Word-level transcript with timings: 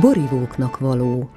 borivóknak 0.00 0.78
való. 0.78 1.30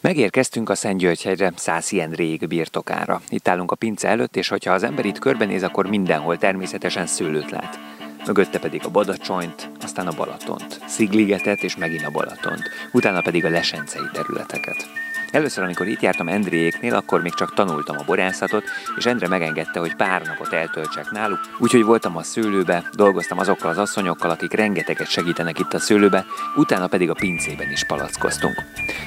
Megérkeztünk 0.00 0.68
a 0.68 0.74
Szentgyörgyhegyre, 0.74 1.52
Szászi 1.56 2.00
Endréig 2.00 2.48
birtokára. 2.48 3.20
Itt 3.28 3.48
állunk 3.48 3.70
a 3.70 3.76
pince 3.76 4.08
előtt, 4.08 4.36
és 4.36 4.48
hogyha 4.48 4.72
az 4.72 4.82
ember 4.82 5.04
itt 5.04 5.18
körbenéz, 5.18 5.62
akkor 5.62 5.86
mindenhol 5.86 6.38
természetesen 6.38 7.06
szőlőt 7.06 7.50
lát. 7.50 7.78
Mögötte 8.26 8.58
pedig 8.58 8.80
a 8.84 8.90
Badacsonyt, 8.90 9.70
aztán 9.80 10.06
a 10.06 10.16
Balatont, 10.16 10.80
Szigligetet 10.86 11.62
és 11.62 11.76
megint 11.76 12.04
a 12.04 12.10
Balatont, 12.10 12.62
utána 12.92 13.20
pedig 13.20 13.44
a 13.44 13.50
lesencei 13.50 14.08
területeket. 14.12 14.86
Először, 15.32 15.64
amikor 15.64 15.86
itt 15.86 16.00
jártam 16.00 16.28
Endréjéknél, 16.28 16.94
akkor 16.94 17.22
még 17.22 17.34
csak 17.34 17.54
tanultam 17.54 17.96
a 17.98 18.04
borászatot, 18.04 18.64
és 18.96 19.06
Endre 19.06 19.28
megengedte, 19.28 19.80
hogy 19.80 19.96
pár 19.96 20.22
napot 20.22 20.52
eltöltsek 20.52 21.10
náluk, 21.10 21.40
úgyhogy 21.58 21.82
voltam 21.82 22.16
a 22.16 22.22
szőlőbe, 22.22 22.84
dolgoztam 22.94 23.38
azokkal 23.38 23.70
az 23.70 23.78
asszonyokkal, 23.78 24.30
akik 24.30 24.52
rengeteget 24.52 25.10
segítenek 25.10 25.58
itt 25.58 25.72
a 25.72 25.78
szőlőbe, 25.78 26.24
utána 26.56 26.86
pedig 26.86 27.10
a 27.10 27.14
pincében 27.14 27.70
is 27.70 27.84
palackoztunk. 27.84 28.54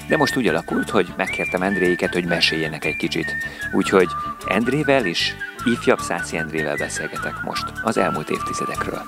De 0.08 0.18
most 0.18 0.38
úgy 0.38 0.48
alakult, 0.48 0.90
hogy 0.90 1.14
megkértem 1.18 1.62
Endréiket, 1.62 2.14
hogy 2.14 2.26
meséljenek 2.26 2.86
egy 2.86 2.96
kicsit. 2.96 3.36
Úgyhogy 3.74 4.08
Endrével 4.48 5.06
is, 5.06 5.36
ifjabb 5.66 6.00
Szászi 6.00 6.38
Endrével 6.38 6.76
beszélgetek 6.76 7.42
most 7.44 7.66
az 7.84 7.98
elmúlt 7.98 8.30
évtizedekről. 8.30 9.02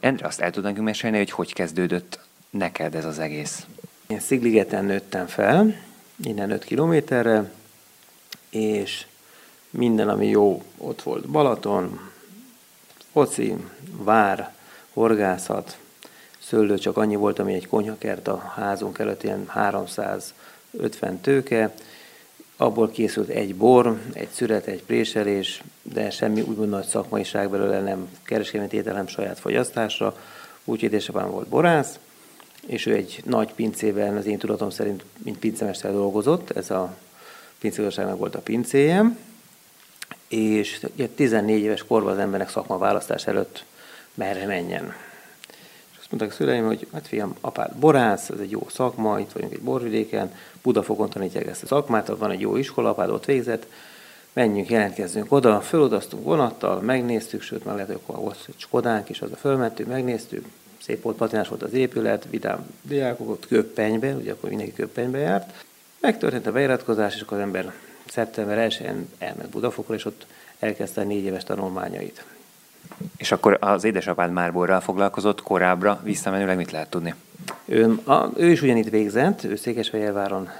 Endre, 0.00 0.26
azt 0.26 0.40
el 0.40 0.50
tudnánk 0.50 0.78
mesélni, 0.78 1.16
hogy 1.16 1.30
hogy 1.30 1.52
kezdődött 1.52 2.26
neked 2.50 2.94
ez 2.94 3.04
az 3.04 3.18
egész? 3.18 3.66
Én 4.06 4.20
Szigligeten 4.20 4.84
nőttem 4.84 5.26
fel, 5.26 5.74
innen 6.24 6.50
5 6.50 6.64
kilométerre, 6.64 7.50
és 8.50 9.06
minden, 9.70 10.08
ami 10.08 10.26
jó, 10.26 10.62
ott 10.76 11.02
volt 11.02 11.28
Balaton, 11.28 12.10
foci, 13.12 13.56
vár, 13.90 14.54
horgászat, 14.92 15.78
szőlő 16.38 16.78
csak 16.78 16.96
annyi 16.96 17.16
volt, 17.16 17.38
ami 17.38 17.54
egy 17.54 17.68
konyhakert 17.68 18.28
a 18.28 18.38
házunk 18.38 18.98
előtt, 18.98 19.22
ilyen 19.22 19.44
350 19.48 21.20
tőke, 21.20 21.74
abból 22.56 22.90
készült 22.90 23.28
egy 23.28 23.54
bor, 23.54 24.00
egy 24.12 24.28
szüret, 24.28 24.66
egy 24.66 24.82
préselés, 24.82 25.62
de 25.82 26.10
semmi 26.10 26.40
úgymond 26.40 26.68
nagy 26.68 26.86
szakmaiság 26.86 27.50
belőle 27.50 27.80
nem 27.80 28.08
kereskedelmi 28.22 28.68
tétel, 28.68 28.94
nem 28.94 29.06
saját 29.06 29.38
fogyasztásra. 29.38 30.16
Úgyhogy 30.64 30.92
édesapám 30.92 31.30
volt 31.30 31.48
borász, 31.48 31.98
és 32.68 32.86
ő 32.86 32.94
egy 32.94 33.22
nagy 33.24 33.52
pincében, 33.52 34.16
az 34.16 34.26
én 34.26 34.38
tudatom 34.38 34.70
szerint, 34.70 35.04
mint 35.18 35.38
pincemester 35.38 35.92
dolgozott, 35.92 36.50
ez 36.50 36.70
a 36.70 36.96
pincegazdaságnak 37.58 38.18
volt 38.18 38.34
a 38.34 38.40
pincéjem, 38.40 39.18
és 40.28 40.86
14 41.14 41.62
éves 41.62 41.84
korban 41.84 42.12
az 42.12 42.18
embernek 42.18 42.50
szakma 42.50 42.78
választás 42.78 43.26
előtt 43.26 43.64
merre 44.14 44.46
menjen. 44.46 44.94
És 45.92 45.98
azt 45.98 46.10
mondták 46.10 46.32
a 46.32 46.34
szüleim, 46.34 46.66
hogy 46.66 46.86
hát 46.92 47.06
fiam, 47.06 47.36
apád 47.40 47.76
borász, 47.76 48.28
ez 48.28 48.38
egy 48.38 48.50
jó 48.50 48.66
szakma, 48.70 49.20
itt 49.20 49.32
vagyunk 49.32 49.52
egy 49.52 49.60
borvidéken, 49.60 50.34
Budafokon 50.62 51.10
tanítják 51.10 51.46
ezt 51.46 51.62
a 51.62 51.66
szakmát, 51.66 52.06
van 52.08 52.30
egy 52.30 52.40
jó 52.40 52.56
iskola, 52.56 52.88
apád 52.88 53.10
ott 53.10 53.24
végzett, 53.24 53.66
menjünk, 54.32 54.70
jelentkezzünk 54.70 55.32
oda, 55.32 55.60
föludaztunk 55.60 56.24
vonattal, 56.24 56.80
megnéztük, 56.80 57.42
sőt, 57.42 57.64
már 57.64 57.74
lehet, 57.74 57.90
hogy 57.90 58.16
volt 58.16 58.44
egy 58.46 58.54
Skodánk 58.56 59.08
is, 59.08 59.20
az 59.20 59.32
a 59.32 59.36
fölmentünk, 59.36 59.88
megnéztük, 59.88 60.44
szép 60.82 61.02
volt, 61.02 61.16
patinás 61.16 61.48
volt 61.48 61.62
az 61.62 61.72
épület, 61.72 62.26
vidám 62.30 62.66
diákok 62.82 63.28
ott 63.28 63.46
köppenybe, 63.46 64.14
ugye 64.14 64.32
akkor 64.32 64.48
mindenki 64.48 64.72
köppenybe 64.72 65.18
járt. 65.18 65.64
Megtörtént 66.00 66.46
a 66.46 66.52
beiratkozás, 66.52 67.14
és 67.14 67.20
akkor 67.20 67.36
az 67.36 67.42
ember 67.42 67.72
szeptember 68.06 68.70
1-én 68.70 69.08
elment 69.18 69.50
Budafokra, 69.50 69.94
és 69.94 70.04
ott 70.04 70.26
elkezdte 70.58 71.00
a 71.00 71.04
négy 71.04 71.24
éves 71.24 71.44
tanulmányait. 71.44 72.24
És 73.16 73.32
akkor 73.32 73.56
az 73.60 73.84
édesapád 73.84 74.32
már 74.32 74.52
borral 74.52 74.80
foglalkozott 74.80 75.42
korábbra, 75.42 76.00
visszamenőleg 76.02 76.56
mit 76.56 76.70
lehet 76.70 76.90
tudni? 76.90 77.14
Ő, 77.64 77.98
a, 78.04 78.30
ő 78.36 78.50
is 78.50 78.62
ugyanitt 78.62 78.88
végzett, 78.88 79.44
ő 79.44 79.56
Székesfehérváron 79.56 80.50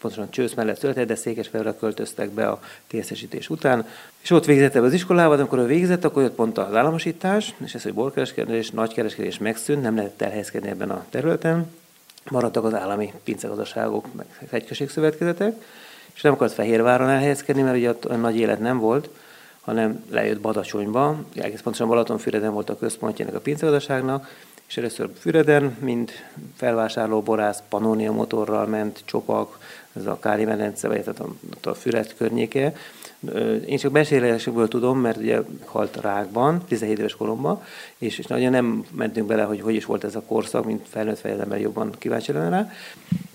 pontosan 0.00 0.30
Csősz 0.30 0.54
mellett 0.54 0.78
született, 0.78 1.06
de 1.06 1.14
Székesfehérre 1.14 1.74
költöztek 1.74 2.30
be 2.30 2.48
a 2.48 2.60
tészesítés 2.86 3.50
után. 3.50 3.86
És 4.20 4.30
ott 4.30 4.44
végzett 4.44 4.74
ebbe 4.74 4.86
az 4.86 4.92
iskolában, 4.92 5.38
amikor 5.38 5.58
ő 5.58 5.66
végzett, 5.66 6.04
akkor 6.04 6.22
jött 6.22 6.34
pont 6.34 6.58
az 6.58 6.74
államosítás, 6.74 7.54
és 7.64 7.74
ez, 7.74 7.82
hogy 7.82 7.94
borkereskedés, 7.94 8.70
nagykereskedés 8.70 9.38
megszűnt, 9.38 9.82
nem 9.82 9.96
lehetett 9.96 10.22
elhelyezkedni 10.22 10.68
ebben 10.68 10.90
a 10.90 11.04
területen. 11.10 11.70
Maradtak 12.30 12.64
az 12.64 12.74
állami 12.74 13.12
pincegazdaságok, 13.24 14.14
meg 14.14 14.26
fegykösségszövetkezetek, 14.48 15.54
és 16.14 16.22
nem 16.22 16.32
akart 16.32 16.52
Fehérváron 16.52 17.08
elhelyezkedni, 17.08 17.62
mert 17.62 17.76
ugye 17.76 17.88
ott 17.88 18.20
nagy 18.20 18.36
élet 18.36 18.60
nem 18.60 18.78
volt, 18.78 19.08
hanem 19.60 20.04
lejött 20.10 20.40
Badacsonyba, 20.40 21.16
egész 21.34 21.60
pontosan 21.60 21.88
Balatonfüreden 21.88 22.52
volt 22.52 22.70
a 22.70 22.78
központja 22.78 23.24
ennek 23.24 23.36
a 23.36 23.40
pincegazdaságnak, 23.40 24.28
és 24.72 24.76
először 24.78 25.10
Füreden, 25.18 25.76
mint 25.80 26.12
felvásárló 26.56 27.20
borász, 27.22 27.62
Pannonia 27.68 28.12
motorral 28.12 28.66
ment, 28.66 29.02
Csopak, 29.04 29.58
ez 29.92 30.06
a 30.06 30.18
Káli 30.18 30.44
medence, 30.44 30.88
vagy 30.88 31.02
tehát 31.02 31.20
a, 31.20 31.68
a 31.68 31.74
Füred 31.74 32.14
környéke. 32.16 32.74
Én 33.66 33.78
csak 33.78 33.92
beszélésekből 33.92 34.68
tudom, 34.68 34.98
mert 34.98 35.16
ugye 35.16 35.40
halt 35.64 35.98
rákban, 36.00 36.62
17 36.68 36.98
éves 36.98 37.14
koromban, 37.14 37.62
és, 37.98 38.18
és 38.18 38.26
nagyon 38.26 38.50
nem 38.50 38.84
mentünk 38.94 39.26
bele, 39.26 39.42
hogy 39.42 39.60
hogy 39.60 39.74
is 39.74 39.84
volt 39.84 40.04
ez 40.04 40.14
a 40.14 40.22
korszak, 40.22 40.64
mint 40.64 40.86
felnőtt 40.90 41.18
fejlember 41.18 41.60
jobban 41.60 41.94
kíváncsi 41.98 42.32
lenne 42.32 42.48
rá. 42.48 42.70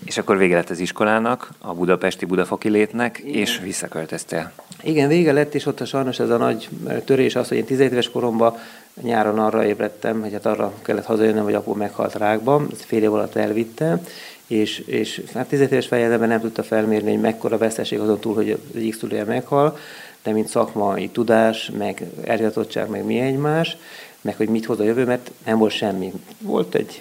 És 0.04 0.18
akkor 0.18 0.36
vége 0.36 0.54
lett 0.54 0.70
az 0.70 0.78
iskolának, 0.78 1.50
a 1.58 1.74
budapesti 1.74 2.24
budafoki 2.24 2.68
létnek, 2.68 3.18
Igen. 3.24 3.40
és 3.40 3.58
visszaköltöztél. 3.58 4.52
Igen, 4.82 5.08
vége 5.08 5.32
lett, 5.32 5.54
és 5.54 5.66
ott 5.66 5.80
a 5.80 5.84
sajnos 5.84 6.18
ez 6.18 6.30
a 6.30 6.36
nagy 6.36 6.68
törés 7.04 7.36
az, 7.36 7.48
hogy 7.48 7.56
én 7.56 7.64
17 7.64 7.92
éves 7.92 8.10
koromban 8.10 8.56
nyáron 9.02 9.38
arra 9.38 9.64
ébredtem, 9.64 10.20
hogy 10.20 10.32
hát 10.32 10.46
arra 10.46 10.72
kellett 10.82 11.04
hazajönnöm, 11.04 11.44
hogy 11.44 11.54
apu 11.54 11.74
meghalt 11.74 12.14
rákban, 12.14 12.68
ezt 12.72 12.84
fél 12.84 13.02
év 13.02 13.12
alatt 13.12 13.34
elvitte, 13.34 14.00
és, 14.46 14.78
és 14.78 15.22
hát 15.34 15.48
17 15.48 15.72
éves 15.72 15.86
fejezetben 15.86 16.28
nem 16.28 16.40
tudta 16.40 16.62
felmérni, 16.62 17.10
hogy 17.10 17.20
mekkora 17.20 17.58
veszteség 17.58 18.00
azon 18.00 18.18
túl, 18.18 18.34
hogy 18.34 18.50
az 18.50 18.80
x 18.90 18.98
meghal, 19.26 19.78
de 20.22 20.32
mint 20.32 20.48
szakmai 20.48 21.08
tudás, 21.08 21.70
meg 21.78 22.02
elhivatottság, 22.24 22.88
meg 22.88 23.04
mi 23.04 23.18
egymás, 23.18 23.76
meg 24.20 24.36
hogy 24.36 24.48
mit 24.48 24.64
hoz 24.64 24.80
a 24.80 24.84
jövő, 24.84 25.04
mert 25.04 25.30
nem 25.44 25.58
volt 25.58 25.72
semmi. 25.72 26.12
Volt 26.38 26.74
egy 26.74 27.00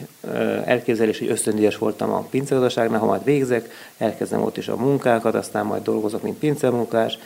elképzelés, 0.66 1.20
hogy 1.20 1.30
ösztöndíjas 1.30 1.78
voltam 1.78 2.12
a 2.12 2.28
pincegazdaságnál, 2.30 3.00
ha 3.00 3.06
majd 3.06 3.24
végzek, 3.24 3.70
elkezdem 3.98 4.42
ott 4.42 4.58
is 4.58 4.68
a 4.68 4.76
munkákat, 4.76 5.36
aztán 5.36 5.66
majd 5.66 5.84
dolgozok, 5.84 6.22
mint 6.22 6.38
pincemunkás. 6.38 7.18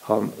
Ha 0.00 0.32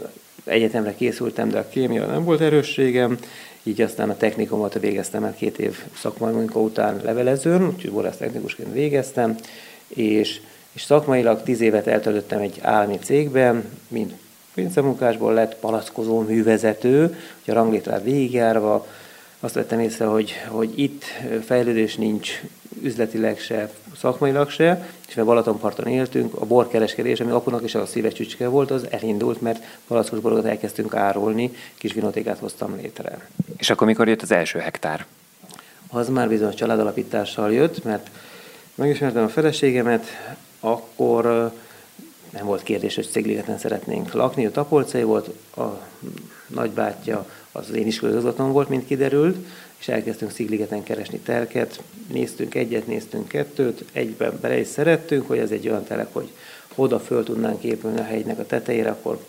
egyetemre 0.44 0.94
készültem, 0.94 1.48
de 1.48 1.58
a 1.58 1.68
kémia 1.68 2.06
nem 2.06 2.24
volt 2.24 2.40
erősségem, 2.40 3.18
így 3.62 3.80
aztán 3.80 4.10
a 4.10 4.16
technikumot 4.16 4.78
végeztem 4.78 5.24
el 5.24 5.34
két 5.34 5.58
év 5.58 5.78
szakmai 5.96 6.32
munka 6.32 6.60
után 6.60 7.00
levelezőn, 7.04 7.66
úgyhogy 7.66 7.90
borász 7.90 8.16
technikusként 8.16 8.72
végeztem, 8.72 9.36
és, 9.88 10.40
és 10.72 10.82
szakmailag 10.82 11.42
tíz 11.42 11.60
évet 11.60 11.86
eltöltöttem 11.86 12.40
egy 12.40 12.58
állami 12.62 12.98
cégben, 12.98 13.64
mint 13.88 14.12
pincemunkásból 14.54 15.34
lett 15.34 15.56
palackozó 15.56 16.20
művezető, 16.20 17.00
hogy 17.44 17.54
a 17.54 17.56
ranglétrát 17.56 18.02
végigjárva, 18.02 18.86
azt 19.40 19.54
vettem 19.54 19.80
észre, 19.80 20.04
hogy, 20.04 20.32
hogy 20.48 20.78
itt 20.78 21.04
fejlődés 21.44 21.96
nincs 21.96 22.40
üzletileg 22.82 23.38
se, 23.38 23.70
szakmailag 23.96 24.50
se, 24.50 24.88
és 25.10 25.16
mert 25.16 25.28
Balatonparton 25.28 25.86
éltünk, 25.86 26.34
a 26.34 26.46
borkereskedés, 26.46 27.20
ami 27.20 27.30
apunak 27.30 27.64
is 27.64 27.74
a 27.74 27.86
szíve 27.86 28.08
csücske 28.08 28.48
volt, 28.48 28.70
az 28.70 28.86
elindult, 28.90 29.40
mert 29.40 29.64
palackos 29.86 30.18
borokat 30.18 30.44
elkezdtünk 30.44 30.94
árulni, 30.94 31.52
kis 31.74 31.92
vinotékát 31.92 32.38
hoztam 32.38 32.76
létre. 32.76 33.28
És 33.56 33.70
akkor 33.70 33.86
mikor 33.86 34.08
jött 34.08 34.22
az 34.22 34.30
első 34.30 34.58
hektár? 34.58 35.06
Az 35.88 36.08
már 36.08 36.28
bizony 36.28 36.54
családalapítással 36.54 37.52
jött, 37.52 37.84
mert 37.84 38.10
megismertem 38.74 39.24
a 39.24 39.28
feleségemet, 39.28 40.06
akkor 40.60 41.52
nem 42.30 42.46
volt 42.46 42.62
kérdés, 42.62 42.94
hogy 42.94 43.08
Szigligeten 43.08 43.58
szeretnénk 43.58 44.12
lakni. 44.12 44.46
A 44.46 44.50
Tapolcai 44.50 45.02
volt, 45.02 45.28
a 45.56 45.62
nagybátyja 46.46 47.26
az 47.52 47.70
én 47.70 47.86
iskolaigazgatóm 47.86 48.52
volt, 48.52 48.68
mint 48.68 48.86
kiderült, 48.86 49.36
és 49.80 49.88
elkezdtünk 49.88 50.30
Szigligeten 50.30 50.82
keresni 50.82 51.18
telket. 51.18 51.82
Néztünk 52.12 52.54
egyet, 52.54 52.86
néztünk 52.86 53.28
kettőt, 53.28 53.84
egyben 53.92 54.38
bele 54.40 54.58
is 54.58 54.66
szerettünk, 54.66 55.26
hogy 55.26 55.38
ez 55.38 55.50
egy 55.50 55.68
olyan 55.68 55.84
telek, 55.84 56.12
hogy 56.12 56.28
oda 56.74 57.00
föl 57.00 57.24
tudnánk 57.24 57.62
épülni 57.62 57.98
a 57.98 58.04
hegynek 58.04 58.38
a 58.38 58.46
tetejére, 58.46 58.90
akkor 58.90 59.26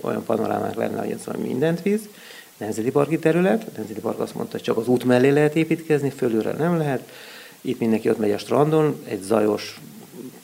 olyan 0.00 0.24
panorámák 0.24 0.74
lenne, 0.74 0.98
hogy 0.98 1.10
ez 1.10 1.24
mindent 1.42 1.82
víz. 1.82 2.08
Nemzeti 2.56 2.90
parki 2.90 3.18
terület, 3.18 3.62
a 3.62 3.70
Nemzeti 3.76 4.00
Park 4.00 4.20
azt 4.20 4.34
mondta, 4.34 4.52
hogy 4.52 4.62
csak 4.62 4.76
az 4.76 4.88
út 4.88 5.04
mellé 5.04 5.28
lehet 5.28 5.56
építkezni, 5.56 6.10
fölülre 6.10 6.52
nem 6.52 6.76
lehet. 6.76 7.08
Itt 7.60 7.78
mindenki 7.78 8.10
ott 8.10 8.18
megy 8.18 8.30
a 8.30 8.38
strandon, 8.38 9.02
egy 9.08 9.22
zajos, 9.22 9.80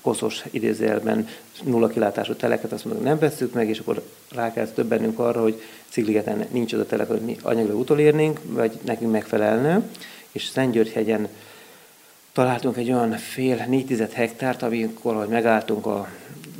koszos 0.01 0.45
idézőjelben 0.51 1.29
nulla 1.63 1.89
kilátású 1.89 2.35
teleket, 2.35 2.73
azt 2.73 2.85
mondjuk 2.85 3.07
nem 3.07 3.19
veszük 3.19 3.53
meg, 3.53 3.69
és 3.69 3.79
akkor 3.79 4.03
rá 4.35 4.53
kell 4.53 4.67
többennünk 4.67 5.19
arra, 5.19 5.43
hogy 5.43 5.63
Szigligeten 5.89 6.47
nincs 6.51 6.73
az 6.73 6.81
a 6.81 6.87
telek, 6.87 7.09
hogy 7.09 7.21
mi 7.21 7.37
anyagilag 7.43 7.79
utolérnénk, 7.79 8.41
vagy 8.45 8.79
nekünk 8.85 9.11
megfelelne, 9.11 9.83
és 10.33 10.47
Szentgyörgyhegyen 10.47 11.29
találtunk 12.33 12.77
egy 12.77 12.93
olyan 12.93 13.11
fél, 13.13 13.65
négy 13.69 14.09
hektárt, 14.13 14.63
amikor, 14.63 15.15
hogy 15.15 15.29
megálltunk 15.29 15.87
a 15.87 16.09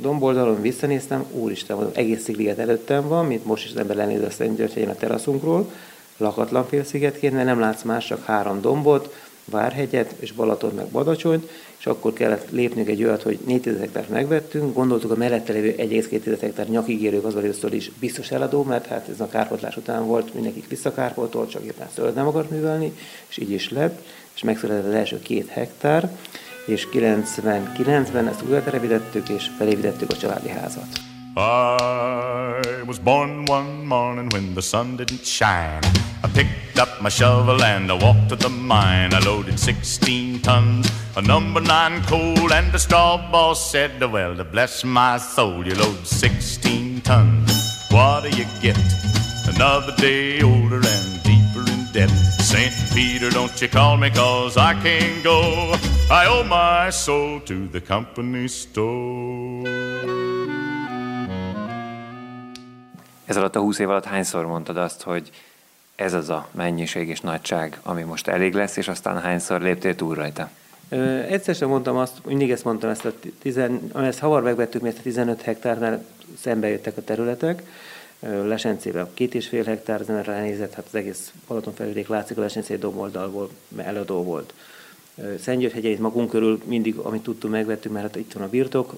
domboldalon 0.01 0.61
visszanéztem, 0.61 1.25
úristen, 1.31 1.75
mondom, 1.75 1.93
egész 1.95 2.23
sziget 2.23 2.57
előttem 2.57 3.07
van, 3.07 3.25
mint 3.25 3.45
most 3.45 3.65
is 3.65 3.71
az 3.71 3.77
ember 3.77 3.95
lenéz 3.95 4.21
a 4.21 4.29
Szentgyörgyhegyen 4.29 4.89
a 4.89 4.95
teraszunkról, 4.95 5.71
lakatlan 6.17 6.67
félszigetként, 6.67 7.33
mert 7.33 7.45
nem 7.45 7.59
látsz 7.59 7.83
más, 7.83 8.05
csak 8.05 8.25
három 8.25 8.61
dombot, 8.61 9.15
Várhegyet 9.51 10.15
és 10.19 10.31
Balaton 10.31 10.73
meg 10.75 10.85
Badacsonyt, 10.85 11.49
és 11.77 11.85
akkor 11.85 12.13
kellett 12.13 12.51
lépnünk 12.51 12.87
egy 12.87 13.03
olyat, 13.03 13.21
hogy 13.21 13.39
4000 13.45 13.79
hektárt 13.79 14.09
megvettünk, 14.09 14.73
gondoltuk 14.73 15.11
a 15.11 15.15
mellette 15.15 15.53
lévő 15.53 15.75
1,2 15.77 16.37
hektár 16.41 16.67
nyakigérő 16.67 17.21
gazdalésztől 17.21 17.73
is 17.73 17.91
biztos 17.99 18.31
eladó, 18.31 18.63
mert 18.63 18.85
hát 18.85 19.07
ez 19.07 19.19
a 19.19 19.27
kárpotlás 19.27 19.77
után 19.77 20.05
volt, 20.05 20.33
mindenki 20.33 20.63
visszakárpoltolt, 20.69 21.49
csak 21.49 21.63
éppen 21.63 21.87
szöld 21.93 22.13
nem 22.13 22.27
akart 22.27 22.49
művelni, 22.49 22.93
és 23.29 23.37
így 23.37 23.51
is 23.51 23.69
lett, 23.69 24.05
és 24.33 24.43
megszületett 24.43 24.85
az 24.85 24.93
első 24.93 25.19
két 25.19 25.47
hektár, 25.47 26.09
és 26.65 26.87
99-ben 26.93 28.27
ezt 28.27 28.43
újra 28.43 28.63
telepítettük, 28.63 29.29
és 29.29 29.49
felépítettük 29.57 30.09
a 30.09 30.17
családi 30.17 30.49
házat. 30.49 31.10
I 31.37 32.83
was 32.85 32.99
born 32.99 33.45
one 33.45 33.85
morning 33.85 34.27
when 34.29 34.53
the 34.53 34.61
sun 34.61 34.97
didn't 34.97 35.25
shine. 35.25 35.81
I 36.23 36.29
picked 36.33 36.77
up 36.77 37.01
my 37.01 37.07
shovel 37.07 37.63
and 37.63 37.89
I 37.89 37.93
walked 37.93 38.29
to 38.29 38.35
the 38.35 38.49
mine. 38.49 39.13
I 39.13 39.19
loaded 39.19 39.57
16 39.57 40.41
tons 40.41 40.91
of 41.15 41.25
number 41.25 41.61
nine 41.61 42.03
coal, 42.03 42.51
and 42.51 42.69
the 42.73 42.79
straw 42.79 43.31
boss 43.31 43.71
said, 43.71 44.01
Well, 44.03 44.35
to 44.35 44.43
bless 44.43 44.83
my 44.83 45.17
soul, 45.17 45.65
you 45.65 45.73
load 45.75 46.05
16 46.05 46.99
tons. 47.01 47.85
What 47.89 48.23
do 48.23 48.29
you 48.29 48.45
get? 48.61 48.77
Another 49.47 49.95
day 49.95 50.41
older 50.41 50.81
and 50.83 51.23
deeper 51.23 51.63
in 51.71 51.87
debt. 51.93 52.09
St. 52.41 52.73
Peter, 52.93 53.29
don't 53.29 53.61
you 53.61 53.69
call 53.69 53.95
me, 53.95 54.09
cause 54.09 54.57
I 54.57 54.73
can't 54.81 55.23
go. 55.23 55.75
I 56.09 56.25
owe 56.27 56.43
my 56.43 56.89
soul 56.89 57.39
to 57.41 57.67
the 57.69 57.79
company 57.79 58.49
store. 58.49 59.50
Ez 63.31 63.37
alatt 63.37 63.55
a 63.55 63.59
20 63.59 63.79
év 63.79 63.89
alatt 63.89 64.05
hányszor 64.05 64.45
mondtad 64.45 64.77
azt, 64.77 65.01
hogy 65.01 65.29
ez 65.95 66.13
az 66.13 66.29
a 66.29 66.47
mennyiség 66.51 67.09
és 67.09 67.21
nagyság, 67.21 67.79
ami 67.83 68.03
most 68.03 68.27
elég 68.27 68.53
lesz, 68.53 68.77
és 68.77 68.87
aztán 68.87 69.21
hányszor 69.21 69.61
léptél 69.61 69.95
túl 69.95 70.15
rajta? 70.15 70.49
Ö, 70.89 71.19
egyszer 71.19 71.55
sem 71.55 71.69
mondtam 71.69 71.97
azt, 71.97 72.25
mindig 72.25 72.51
ezt 72.51 72.63
mondtam, 72.63 72.89
ezt 72.89 73.05
a 73.05 73.13
tizen, 73.39 73.91
ezt 73.95 74.19
havar 74.19 74.41
megvettük, 74.41 74.81
mert 74.81 74.97
a 74.97 75.01
15 75.01 75.41
hektárnál 75.41 76.05
szembe 76.41 76.67
jöttek 76.67 76.97
a 76.97 77.03
területek, 77.03 77.63
Lesencében 78.19 79.07
két 79.13 79.35
és 79.35 79.47
fél 79.47 79.63
hektár, 79.63 80.01
ezen 80.01 80.23
ránézett, 80.23 80.73
hát 80.73 80.85
az 80.87 80.95
egész 80.95 81.31
Balaton 81.47 81.73
felvidék 81.73 82.07
látszik, 82.07 82.37
a 82.37 82.41
Lesencei 82.41 82.77
doboldalból 82.77 83.49
eladó 83.77 84.23
volt. 84.23 84.53
Szentgyörgyhegyeit 85.39 85.99
magunk 85.99 86.29
körül 86.29 86.61
mindig, 86.65 86.97
amit 86.97 87.23
tudtunk, 87.23 87.53
megvettük, 87.53 87.91
mert 87.91 88.05
hát 88.05 88.15
itt 88.15 88.33
van 88.33 88.43
a 88.43 88.49
birtok, 88.49 88.93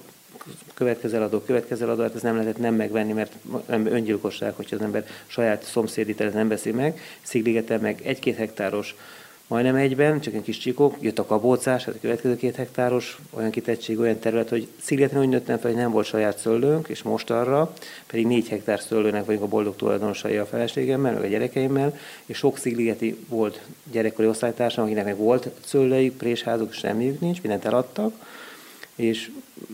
következő 0.74 1.20
adó, 1.20 1.40
következő 1.40 1.86
adó, 1.86 2.02
hát 2.02 2.14
ez 2.14 2.22
nem 2.22 2.34
lehetett 2.36 2.58
nem 2.58 2.74
megvenni, 2.74 3.12
mert 3.12 3.32
öngyilkosság, 3.68 4.54
hogyha 4.54 4.76
az 4.76 4.82
ember 4.82 5.06
saját 5.26 5.62
szomszédi 5.64 6.14
teret 6.14 6.34
nem 6.34 6.48
veszi 6.48 6.70
meg. 6.70 7.00
Szigligeten 7.22 7.80
meg 7.80 8.00
egy-két 8.02 8.36
hektáros 8.36 8.94
majdnem 9.46 9.74
egyben, 9.74 10.20
csak 10.20 10.34
egy 10.34 10.42
kis 10.42 10.58
csikok, 10.58 10.96
jött 11.00 11.18
a 11.18 11.24
kabócás, 11.24 11.84
hát 11.84 11.94
a 11.94 11.98
következő 12.00 12.36
két 12.36 12.54
hektáros, 12.54 13.18
olyan 13.30 13.50
kitettség, 13.50 13.98
olyan 13.98 14.18
terület, 14.18 14.48
hogy 14.48 14.68
Szigligeten 14.80 15.20
úgy 15.20 15.28
nőttem 15.28 15.58
fel, 15.58 15.70
hogy 15.70 15.80
nem 15.80 15.90
volt 15.90 16.06
saját 16.06 16.38
szőlőnk, 16.38 16.88
és 16.88 17.02
most 17.02 17.30
arra, 17.30 17.72
pedig 18.06 18.26
négy 18.26 18.48
hektár 18.48 18.80
szőlőnek 18.80 19.24
vagyunk 19.24 19.44
a 19.44 19.48
boldog 19.48 19.76
tulajdonosai 19.76 20.36
a 20.36 20.46
feleségemmel, 20.46 21.12
meg 21.12 21.22
a 21.22 21.26
gyerekeimmel, 21.26 21.98
és 22.26 22.36
sok 22.36 22.58
szigligeti 22.58 23.16
volt 23.28 23.60
gyerekkori 23.92 24.28
osztálytársam, 24.28 24.84
akinek 24.84 25.04
meg 25.04 25.16
volt 25.16 25.50
szőlőjük, 25.64 26.16
présházuk, 26.16 26.72
semmiük 26.72 27.20
nincs, 27.20 27.42
mindent 27.42 27.64
eladtak, 27.64 28.14
és 28.96 29.30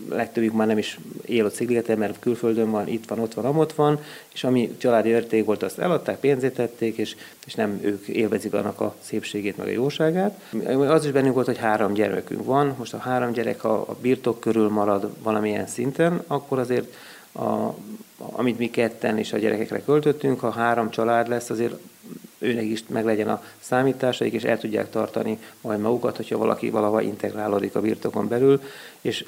legtöbbjük 0.09 0.53
már 0.53 0.67
nem 0.67 0.77
is 0.77 0.99
él 1.25 1.45
ott 1.45 1.53
Szigligeten, 1.53 1.97
mert 1.97 2.19
külföldön 2.19 2.71
van, 2.71 2.87
itt 2.87 3.07
van, 3.07 3.19
ott 3.19 3.33
van, 3.33 3.45
amott 3.45 3.73
van, 3.73 3.99
és 4.33 4.43
ami 4.43 4.75
családi 4.77 5.09
érték 5.09 5.45
volt, 5.45 5.63
azt 5.63 5.79
eladták, 5.79 6.19
pénzét 6.19 6.53
tették, 6.53 6.97
és, 6.97 7.15
és 7.45 7.55
nem 7.55 7.79
ők 7.81 8.07
élvezik 8.07 8.53
annak 8.53 8.81
a 8.81 8.95
szépségét, 8.99 9.57
meg 9.57 9.67
a 9.67 9.71
jóságát. 9.71 10.51
Az 10.87 11.05
is 11.05 11.11
bennünk 11.11 11.33
volt, 11.33 11.45
hogy 11.45 11.57
három 11.57 11.93
gyerekünk 11.93 12.45
van, 12.45 12.75
most 12.77 12.93
a 12.93 12.97
három 12.97 13.31
gyerek, 13.31 13.61
ha 13.61 13.73
a 13.73 13.95
birtok 14.01 14.39
körül 14.39 14.69
marad 14.69 15.09
valamilyen 15.23 15.67
szinten, 15.67 16.23
akkor 16.27 16.59
azért 16.59 16.95
a, 17.31 17.73
amit 18.17 18.57
mi 18.57 18.69
ketten 18.69 19.17
és 19.17 19.33
a 19.33 19.37
gyerekekre 19.37 19.81
költöttünk, 19.83 20.39
ha 20.39 20.51
három 20.51 20.89
család 20.89 21.27
lesz, 21.27 21.49
azért 21.49 21.73
őnek 22.41 22.63
is 22.63 22.83
meg 22.87 23.05
legyen 23.05 23.29
a 23.29 23.43
számításaik, 23.59 24.33
és 24.33 24.43
el 24.43 24.59
tudják 24.59 24.89
tartani 24.89 25.39
majd 25.61 25.79
magukat, 25.79 26.15
hogyha 26.15 26.37
valaki 26.37 26.69
valahol 26.69 27.01
integrálódik 27.01 27.75
a 27.75 27.81
birtokon 27.81 28.27
belül, 28.27 28.61
és 29.01 29.25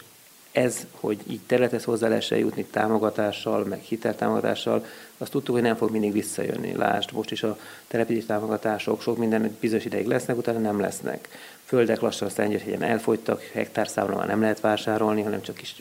ez, 0.52 0.86
hogy 0.92 1.20
így 1.28 1.40
területhez 1.46 1.84
hozzá 1.84 2.08
lehessen 2.08 2.38
jutni 2.38 2.66
támogatással, 2.66 3.64
meg 3.64 3.80
hiteltámogatással, 3.80 4.86
azt 5.18 5.32
tudtuk, 5.32 5.54
hogy 5.54 5.64
nem 5.64 5.76
fog 5.76 5.92
mindig 5.92 6.12
visszajönni. 6.12 6.76
Lásd, 6.76 7.12
most 7.14 7.32
is 7.32 7.44
a 7.44 7.58
telepítés 7.88 8.26
támogatások 8.26 9.02
sok 9.02 9.18
minden 9.18 9.58
bizonyos 9.60 9.86
ideig 9.86 10.06
lesznek, 10.08 10.38
utána 10.38 10.60
nem 10.60 10.80
lesznek. 10.80 11.28
Földek 11.66 12.00
lassan 12.00 12.28
a 12.28 12.32
Szentgyörgyen 12.32 12.84
elfogytak, 12.84 13.42
hektárszámra 13.42 14.16
már 14.16 14.28
nem 14.28 14.42
lehet 14.42 14.60
vásárolni, 14.60 15.22
hanem 15.22 15.42
csak 15.42 15.56
kis 15.56 15.76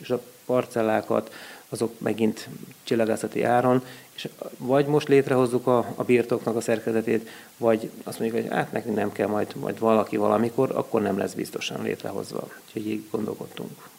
parcellákat, 0.45 1.33
azok 1.73 1.99
megint 1.99 2.47
csillagászati 2.83 3.43
áron, 3.43 3.83
és 4.13 4.29
vagy 4.57 4.85
most 4.85 5.07
létrehozzuk 5.07 5.67
a, 5.67 5.77
a 5.95 6.03
birtoknak 6.03 6.55
a 6.55 6.61
szerkezetét, 6.61 7.29
vagy 7.57 7.89
azt 8.03 8.19
mondjuk, 8.19 8.41
hogy 8.41 8.51
hát 8.51 8.71
nekünk 8.71 8.95
nem 8.95 9.11
kell 9.11 9.27
majd, 9.27 9.55
majd 9.55 9.79
valaki 9.79 10.17
valamikor, 10.17 10.71
akkor 10.75 11.01
nem 11.01 11.17
lesz 11.17 11.33
biztosan 11.33 11.83
létrehozva. 11.83 12.47
Úgyhogy 12.65 12.87
így 12.87 13.03
gondolkodtunk. 13.11 13.91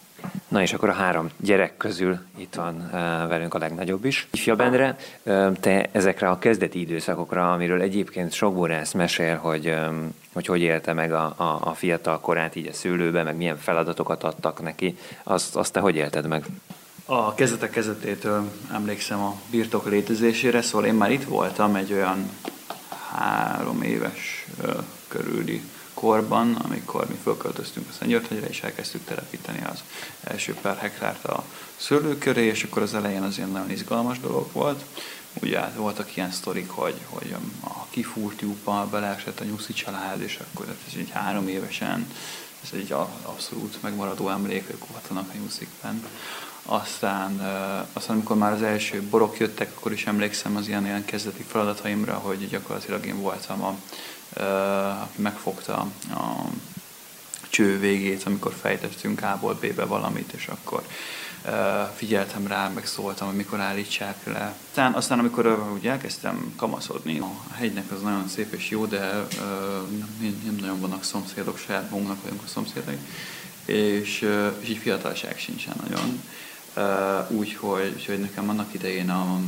Na 0.48 0.62
és 0.62 0.72
akkor 0.72 0.88
a 0.88 0.92
három 0.92 1.30
gyerek 1.36 1.76
közül 1.76 2.18
itt 2.36 2.54
van 2.54 2.74
uh, 2.74 2.90
velünk 3.28 3.54
a 3.54 3.58
legnagyobb 3.58 4.04
is. 4.04 4.28
Ifja 4.30 4.56
Bendre, 4.56 4.96
uh, 5.22 5.52
te 5.60 5.88
ezekre 5.92 6.28
a 6.28 6.38
kezdeti 6.38 6.80
időszakokra, 6.80 7.52
amiről 7.52 7.80
egyébként 7.80 8.32
sok 8.32 8.54
borász 8.54 8.92
mesél, 8.92 9.36
hogy, 9.36 9.68
um, 9.68 10.14
hogy 10.32 10.46
hogy 10.46 10.60
élte 10.60 10.92
meg 10.92 11.12
a, 11.12 11.34
a, 11.36 11.58
a 11.60 11.74
fiatal 11.74 12.20
korát 12.20 12.56
így 12.56 12.66
a 12.66 12.72
szőlőbe, 12.72 13.22
meg 13.22 13.36
milyen 13.36 13.58
feladatokat 13.58 14.24
adtak 14.24 14.62
neki, 14.62 14.98
azt, 15.22 15.56
azt 15.56 15.72
te 15.72 15.80
hogy 15.80 15.96
élted 15.96 16.26
meg? 16.26 16.44
A 17.06 17.34
kezdetek 17.34 17.70
kezdetétől 17.70 18.50
emlékszem 18.72 19.20
a 19.20 19.40
birtok 19.50 19.88
létezésére, 19.88 20.62
szóval 20.62 20.86
én 20.86 20.94
már 20.94 21.10
itt 21.12 21.24
voltam 21.24 21.74
egy 21.74 21.92
olyan 21.92 22.30
három 23.12 23.82
éves 23.82 24.46
körüli 25.08 25.62
korban, 25.94 26.54
amikor 26.54 27.06
mi 27.08 27.18
fölköltöztünk 27.22 27.86
a 27.88 27.92
Szentgyörgyhegyre, 27.98 28.46
és 28.46 28.62
elkezdtük 28.62 29.04
telepíteni 29.04 29.64
az 29.64 29.82
első 30.20 30.54
pár 30.54 30.76
hektárt 30.76 31.24
a 31.24 31.44
szőlő 31.76 32.18
köré, 32.18 32.44
és 32.44 32.62
akkor 32.62 32.82
az 32.82 32.94
elején 32.94 33.22
az 33.22 33.36
ilyen 33.36 33.50
nagyon 33.50 33.70
izgalmas 33.70 34.20
dolog 34.20 34.48
volt. 34.52 34.84
Ugye 35.42 35.60
voltak 35.76 36.16
ilyen 36.16 36.30
sztorik, 36.30 36.70
hogy, 36.70 37.00
hogy 37.08 37.34
a 37.64 37.86
kifúrt 37.90 38.40
lyuppal 38.40 38.86
beleesett 38.86 39.40
a 39.40 39.44
nyuszi 39.44 39.72
család, 39.72 40.20
és 40.20 40.38
akkor 40.40 40.68
ez 40.68 40.98
egy 40.98 41.10
három 41.10 41.48
évesen, 41.48 42.06
ez 42.62 42.70
egy 42.72 42.92
abszolút 43.22 43.82
megmaradó 43.82 44.28
emlék, 44.28 44.70
ők 44.70 44.86
voltanak 44.88 45.28
a 45.32 45.36
nyuszikben. 45.42 46.04
Aztán, 46.66 47.40
aztán 47.92 48.16
amikor 48.16 48.36
már 48.36 48.52
az 48.52 48.62
első 48.62 49.02
borok 49.02 49.38
jöttek, 49.38 49.72
akkor 49.76 49.92
is 49.92 50.06
emlékszem 50.06 50.56
az 50.56 50.68
ilyen, 50.68 50.84
ilyen 50.84 51.04
kezdeti 51.04 51.42
feladataimra, 51.42 52.14
hogy 52.14 52.48
gyakorlatilag 52.48 53.06
én 53.06 53.20
voltam 53.20 53.62
a, 53.62 53.76
aki 55.02 55.22
megfogta 55.22 55.86
a 56.10 56.44
cső 57.48 57.78
végét, 57.78 58.22
amikor 58.22 58.52
fejtettünk 58.60 59.22
A-ból 59.22 59.54
B-be 59.54 59.84
valamit, 59.84 60.32
és 60.32 60.46
akkor 60.46 60.82
figyeltem 61.94 62.46
rá, 62.46 62.68
meg 62.68 62.86
szóltam, 62.86 63.26
hogy 63.26 63.36
mikor 63.36 63.60
állítsák 63.60 64.16
le. 64.24 64.54
Aztán, 64.68 64.92
aztán 64.92 65.18
amikor 65.18 65.70
úgy 65.74 65.86
elkezdtem 65.86 66.52
kamaszodni, 66.56 67.18
a 67.18 67.54
hegynek 67.54 67.90
az 67.90 68.02
nagyon 68.02 68.28
szép 68.28 68.52
és 68.52 68.70
jó, 68.70 68.86
de 68.86 68.98
nem, 69.98 70.40
nem 70.44 70.56
nagyon 70.60 70.80
vannak 70.80 71.04
szomszédok, 71.04 71.58
saját 71.58 71.90
magunknak 71.90 72.22
vagyunk 72.22 72.42
a 72.44 72.48
szomszédai, 72.48 72.98
és, 73.64 74.28
és 74.60 74.68
így 74.68 74.78
fiatalság 74.78 75.38
sincsen 75.38 75.74
nagyon. 75.82 76.22
Úgyhogy, 77.28 77.92
úgyhogy 77.94 78.20
nekem 78.20 78.48
annak 78.48 78.74
idején 78.74 79.10
a, 79.10 79.38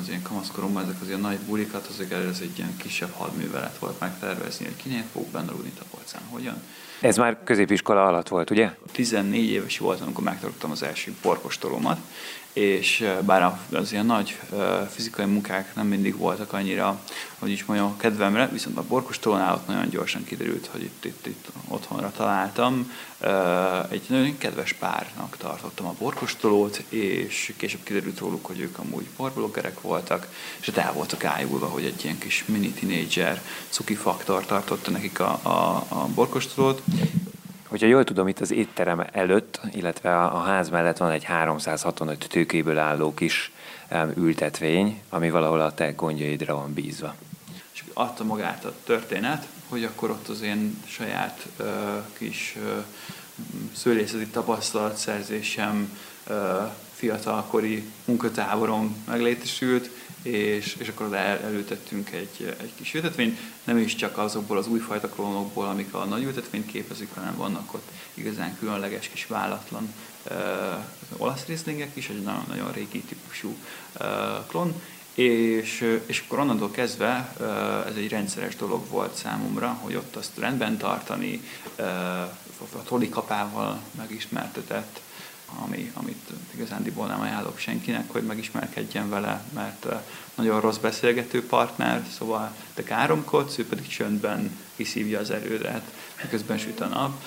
az 0.00 0.08
ilyen 0.08 0.22
kamaszkoromban 0.22 0.82
ezek 0.82 1.00
az 1.00 1.08
ilyen 1.08 1.20
nagy 1.20 1.38
bulikat, 1.38 1.86
azok 1.86 2.10
ez 2.10 2.38
egy 2.40 2.58
ilyen 2.58 2.76
kisebb 2.76 3.10
hadművelet 3.12 3.78
volt 3.78 4.00
megtervezni, 4.00 4.64
hogy 4.64 4.76
kinél 4.76 5.04
fogok 5.12 5.28
benne 5.28 5.50
rúgni 5.50 5.70
tapolcán, 5.78 6.22
hogyan. 6.30 6.62
Ez 7.00 7.16
már 7.16 7.38
középiskola 7.44 8.04
alatt 8.04 8.28
volt, 8.28 8.50
ugye? 8.50 8.70
14 8.92 9.50
éves 9.50 9.78
voltam, 9.78 10.04
amikor 10.06 10.24
megtartottam 10.24 10.70
az 10.70 10.82
első 10.82 11.14
porkostolomat, 11.20 11.98
és 12.52 13.04
bár 13.20 13.58
az 13.72 13.92
ilyen 13.92 14.06
nagy 14.06 14.38
fizikai 14.90 15.24
munkák 15.24 15.74
nem 15.74 15.86
mindig 15.86 16.16
voltak 16.16 16.52
annyira, 16.52 17.00
hogy 17.38 17.50
is 17.50 17.64
mondjam, 17.64 17.96
kedvemre, 17.96 18.48
viszont 18.48 18.76
a 18.76 18.84
borkostolónál 18.88 19.54
ott 19.54 19.66
nagyon 19.66 19.88
gyorsan 19.88 20.24
kiderült, 20.24 20.66
hogy 20.66 20.82
itt, 20.82 21.04
itt, 21.04 21.26
itt 21.26 21.48
otthonra 21.68 22.12
találtam. 22.16 22.92
Egy 23.90 24.02
nagyon 24.08 24.38
kedves 24.38 24.72
párnak 24.72 25.36
tartottam 25.36 25.86
a 25.86 25.94
borkostolót, 25.98 26.84
és 26.88 27.52
később 27.56 27.82
kiderült 27.82 28.18
róluk, 28.18 28.46
hogy 28.46 28.60
ők 28.60 28.78
amúgy 28.78 29.06
borbloggerek 29.16 29.80
voltak, 29.80 30.28
és 30.60 30.68
el 30.68 30.92
voltak 30.92 31.24
ájulva, 31.24 31.66
hogy 31.66 31.84
egy 31.84 32.04
ilyen 32.04 32.18
kis 32.18 32.44
mini 32.46 32.70
teenager 32.70 33.42
cuki 33.68 33.94
faktor 33.94 34.46
tartotta 34.46 34.90
nekik 34.90 35.20
a, 35.20 35.38
a, 35.42 35.86
a 35.88 36.08
borkostolót. 36.14 36.82
Hogyha 37.72 37.86
jól 37.86 38.04
tudom, 38.04 38.28
itt 38.28 38.40
az 38.40 38.50
étterem 38.50 39.04
előtt, 39.12 39.60
illetve 39.74 40.22
a 40.22 40.40
ház 40.40 40.68
mellett 40.68 40.96
van 40.96 41.10
egy 41.10 41.24
365 41.24 42.26
tőkéből 42.28 42.78
álló 42.78 43.14
kis 43.14 43.52
ültetvény, 44.16 45.00
ami 45.08 45.30
valahol 45.30 45.60
a 45.60 45.74
te 45.74 45.90
gondjaidra 45.90 46.54
van 46.54 46.72
bízva. 46.72 47.14
És 47.72 47.84
adta 47.92 48.24
magát 48.24 48.64
a 48.64 48.74
történet, 48.84 49.46
hogy 49.68 49.84
akkor 49.84 50.10
ott 50.10 50.28
az 50.28 50.40
én 50.40 50.82
saját 50.86 51.46
uh, 51.58 51.66
kis 52.18 52.56
uh, 52.56 52.84
szőlészeti 53.72 54.26
tapasztalatszerzésem, 54.26 55.98
uh, 56.28 56.36
fiatalkori 56.94 57.90
munkatáborom 58.04 59.04
meglétesült, 59.06 59.90
és, 60.22 60.76
és 60.78 60.88
akkor 60.88 61.14
el, 61.14 61.38
elültettünk 61.38 62.10
egy, 62.10 62.56
egy 62.60 62.72
kis 62.76 62.94
ültetvényt, 62.94 63.38
nem 63.64 63.78
is 63.78 63.94
csak 63.94 64.18
azokból 64.18 64.58
az 64.58 64.66
újfajta 64.66 65.08
klónokból, 65.08 65.66
amik 65.66 65.94
a 65.94 66.04
nagy 66.04 66.22
ültetvényt 66.22 66.66
képezik, 66.66 67.08
hanem 67.14 67.36
vannak 67.36 67.74
ott 67.74 67.90
igazán 68.14 68.56
különleges 68.58 69.08
kis 69.08 69.26
vállatlan 69.26 69.94
uh, 70.30 70.36
olasz 71.16 71.46
részlingek 71.46 71.90
is, 71.96 72.08
egy 72.08 72.22
nagyon, 72.22 72.44
nagyon 72.48 72.72
régi 72.72 73.00
típusú 73.00 73.56
uh, 74.00 74.06
klón, 74.46 74.74
és, 75.14 75.98
és 76.06 76.22
akkor 76.26 76.38
onnantól 76.38 76.70
kezdve 76.70 77.34
ez 77.88 77.96
egy 77.96 78.08
rendszeres 78.08 78.56
dolog 78.56 78.88
volt 78.88 79.14
számomra, 79.14 79.78
hogy 79.80 79.94
ott 79.94 80.16
azt 80.16 80.38
rendben 80.38 80.76
tartani, 80.76 81.40
a 82.74 82.82
tolikapával 82.82 83.80
megismertetett, 83.96 85.00
ami, 85.64 85.90
amit 85.94 86.30
igazándiból 86.54 87.06
nem 87.06 87.20
ajánlok 87.20 87.58
senkinek, 87.58 88.10
hogy 88.10 88.22
megismerkedjen 88.22 89.10
vele, 89.10 89.42
mert 89.54 89.86
nagyon 90.34 90.60
rossz 90.60 90.76
beszélgető 90.76 91.46
partner, 91.46 92.06
szóval 92.16 92.54
te 92.74 92.82
káromkodsz, 92.82 93.58
ő 93.58 93.66
pedig 93.66 93.88
csöndben 93.88 94.58
kiszívja 94.76 95.18
az 95.18 95.30
erődet, 95.30 95.82
miközben 96.22 96.58
süt 96.58 96.80
a 96.80 96.86
nap, 96.86 97.22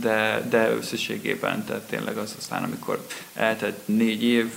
de, 0.00 0.46
de 0.48 0.70
összességében, 0.70 1.64
tehát 1.64 1.82
tényleg 1.82 2.16
az 2.16 2.34
aztán, 2.38 2.62
amikor 2.62 3.06
eltelt 3.34 3.80
négy 3.84 4.22
év 4.22 4.52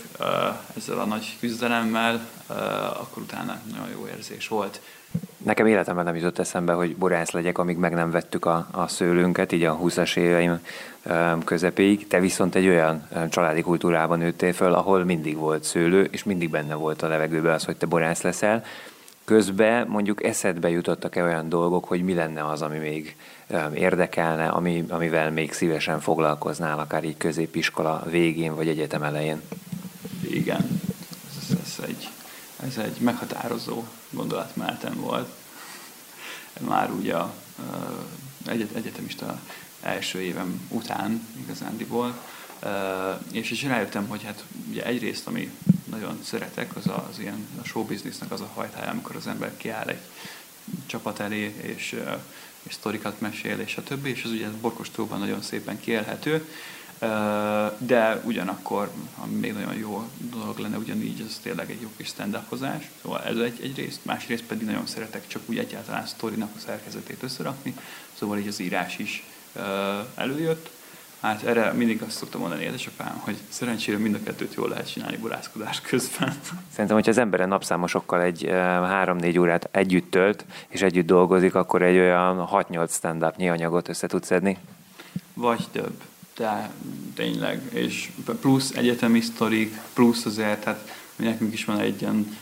ezzel 0.77 0.99
a 0.99 1.05
nagy 1.05 1.37
küzdelemmel, 1.39 2.27
akkor 2.99 3.23
utána 3.23 3.59
nagyon 3.71 3.89
jó 3.89 4.07
érzés 4.07 4.47
volt. 4.47 4.81
Nekem 5.45 5.65
életemben 5.65 6.05
nem 6.05 6.15
jutott 6.15 6.39
eszembe, 6.39 6.73
hogy 6.73 6.95
borász 6.95 7.31
legyek, 7.31 7.57
amíg 7.57 7.77
meg 7.77 7.93
nem 7.93 8.11
vettük 8.11 8.45
a, 8.45 8.67
a 8.71 8.87
szőlőnket, 8.87 9.51
így 9.51 9.63
a 9.63 9.79
20-as 9.79 10.17
éveim 10.17 10.59
közepéig. 11.43 12.07
Te 12.07 12.19
viszont 12.19 12.55
egy 12.55 12.67
olyan 12.67 13.07
családi 13.29 13.61
kultúrában 13.61 14.17
nőttél 14.17 14.53
föl, 14.53 14.73
ahol 14.73 15.03
mindig 15.03 15.37
volt 15.37 15.63
szőlő, 15.63 16.07
és 16.11 16.23
mindig 16.23 16.49
benne 16.49 16.73
volt 16.73 17.01
a 17.01 17.07
levegőben 17.07 17.53
az, 17.53 17.65
hogy 17.65 17.75
te 17.75 17.85
borász 17.85 18.21
leszel. 18.21 18.63
Közben 19.25 19.87
mondjuk 19.87 20.23
eszedbe 20.23 20.69
jutottak-e 20.69 21.23
olyan 21.23 21.49
dolgok, 21.49 21.85
hogy 21.85 22.03
mi 22.03 22.13
lenne 22.13 22.45
az, 22.45 22.61
ami 22.61 22.77
még 22.77 23.15
érdekelne, 23.73 24.47
ami, 24.47 24.85
amivel 24.89 25.31
még 25.31 25.53
szívesen 25.53 25.99
foglalkoznál, 25.99 26.79
akár 26.79 27.03
így 27.03 27.17
középiskola 27.17 28.03
végén 28.09 28.55
vagy 28.55 28.67
egyetem 28.67 29.03
elején? 29.03 29.41
Igen, 30.29 30.81
ez, 31.41 31.57
ez, 31.63 31.85
egy, 31.87 32.09
ez 32.67 32.77
egy 32.77 32.99
meghatározó 32.99 33.83
gondolatmenetem 34.15 34.95
volt. 34.95 35.29
Már 36.59 36.91
ugye 36.91 37.15
a 37.15 37.33
egyet, 38.45 38.75
egyetemista 38.75 39.39
első 39.81 40.21
évem 40.21 40.67
után 40.69 41.27
igazándiból, 41.43 42.21
és 43.31 43.51
is 43.51 43.63
rájöttem, 43.63 44.07
hogy 44.07 44.23
hát 44.23 44.43
ugye 44.69 44.85
egyrészt, 44.85 45.27
ami 45.27 45.51
nagyon 45.85 46.19
szeretek, 46.23 46.75
az 46.75 46.87
az 46.87 47.19
ilyen 47.19 47.47
a 47.61 47.65
showbiznisznek 47.65 48.31
az 48.31 48.41
a 48.41 48.49
hajtája, 48.53 48.89
amikor 48.89 49.15
az 49.15 49.27
ember 49.27 49.57
kiáll 49.57 49.87
egy 49.87 50.01
csapat 50.85 51.19
elé, 51.19 51.55
és, 51.61 51.95
és 52.63 52.73
sztorikat 52.73 53.19
mesél, 53.19 53.59
és 53.59 53.77
a 53.77 53.83
többi, 53.83 54.09
és 54.09 54.23
az 54.23 54.31
ugye 54.31 54.49
Borkostóban 54.49 55.19
nagyon 55.19 55.41
szépen 55.41 55.79
kielhető, 55.79 56.49
de 57.77 58.21
ugyanakkor, 58.23 58.91
ami 59.23 59.35
még 59.35 59.53
nagyon 59.53 59.75
jó 59.75 60.07
dolog 60.17 60.57
lenne, 60.57 60.77
ugyanígy 60.77 61.23
az 61.27 61.39
tényleg 61.43 61.71
egy 61.71 61.81
jó 61.81 61.89
kis 61.97 62.07
stand 62.07 62.39
Szóval 63.01 63.21
ez 63.23 63.37
egy, 63.37 63.59
egy 63.61 63.75
rész, 63.75 63.99
másrészt 64.01 64.43
pedig 64.43 64.65
nagyon 64.65 64.85
szeretek 64.85 65.27
csak 65.27 65.41
úgy 65.45 65.57
egyáltalán 65.57 66.05
sztorinak 66.05 66.49
a 66.55 66.59
szerkezetét 66.59 67.23
összerakni, 67.23 67.75
szóval 68.13 68.37
így 68.37 68.47
az 68.47 68.59
írás 68.59 68.97
is 68.97 69.23
előjött. 70.15 70.69
Hát 71.19 71.43
erre 71.43 71.71
mindig 71.71 72.01
azt 72.01 72.17
szoktam 72.17 72.41
mondani 72.41 72.63
édesapám, 72.63 73.21
hogy 73.23 73.37
szerencsére 73.49 73.97
mind 73.97 74.15
a 74.15 74.23
kettőt 74.23 74.53
jól 74.53 74.69
lehet 74.69 74.91
csinálni 74.91 75.17
borászkodás 75.17 75.81
közben. 75.81 76.33
Szerintem, 76.71 76.95
hogyha 76.95 77.11
az 77.11 77.17
ember 77.17 77.47
napszámosokkal 77.47 78.21
egy 78.21 78.45
három-négy 78.49 79.39
órát 79.39 79.69
együtt 79.71 80.11
tölt, 80.11 80.45
és 80.67 80.81
együtt 80.81 81.05
dolgozik, 81.05 81.55
akkor 81.55 81.81
egy 81.81 81.97
olyan 81.97 82.47
6-8 82.51 82.91
stand-up 82.91 83.33
anyagot 83.37 83.87
össze 83.87 84.07
tud 84.07 84.23
szedni. 84.23 84.57
Vagy 85.33 85.67
több 85.71 86.01
de 86.37 86.69
tényleg, 87.13 87.61
és 87.73 88.11
plusz 88.41 88.71
egyetemi 88.71 89.21
sztorik, 89.21 89.81
plusz 89.93 90.25
azért, 90.25 90.63
hát 90.63 90.91
nekünk 91.15 91.53
is 91.53 91.65
van 91.65 91.79
egy 91.79 92.01
ilyen, 92.01 92.37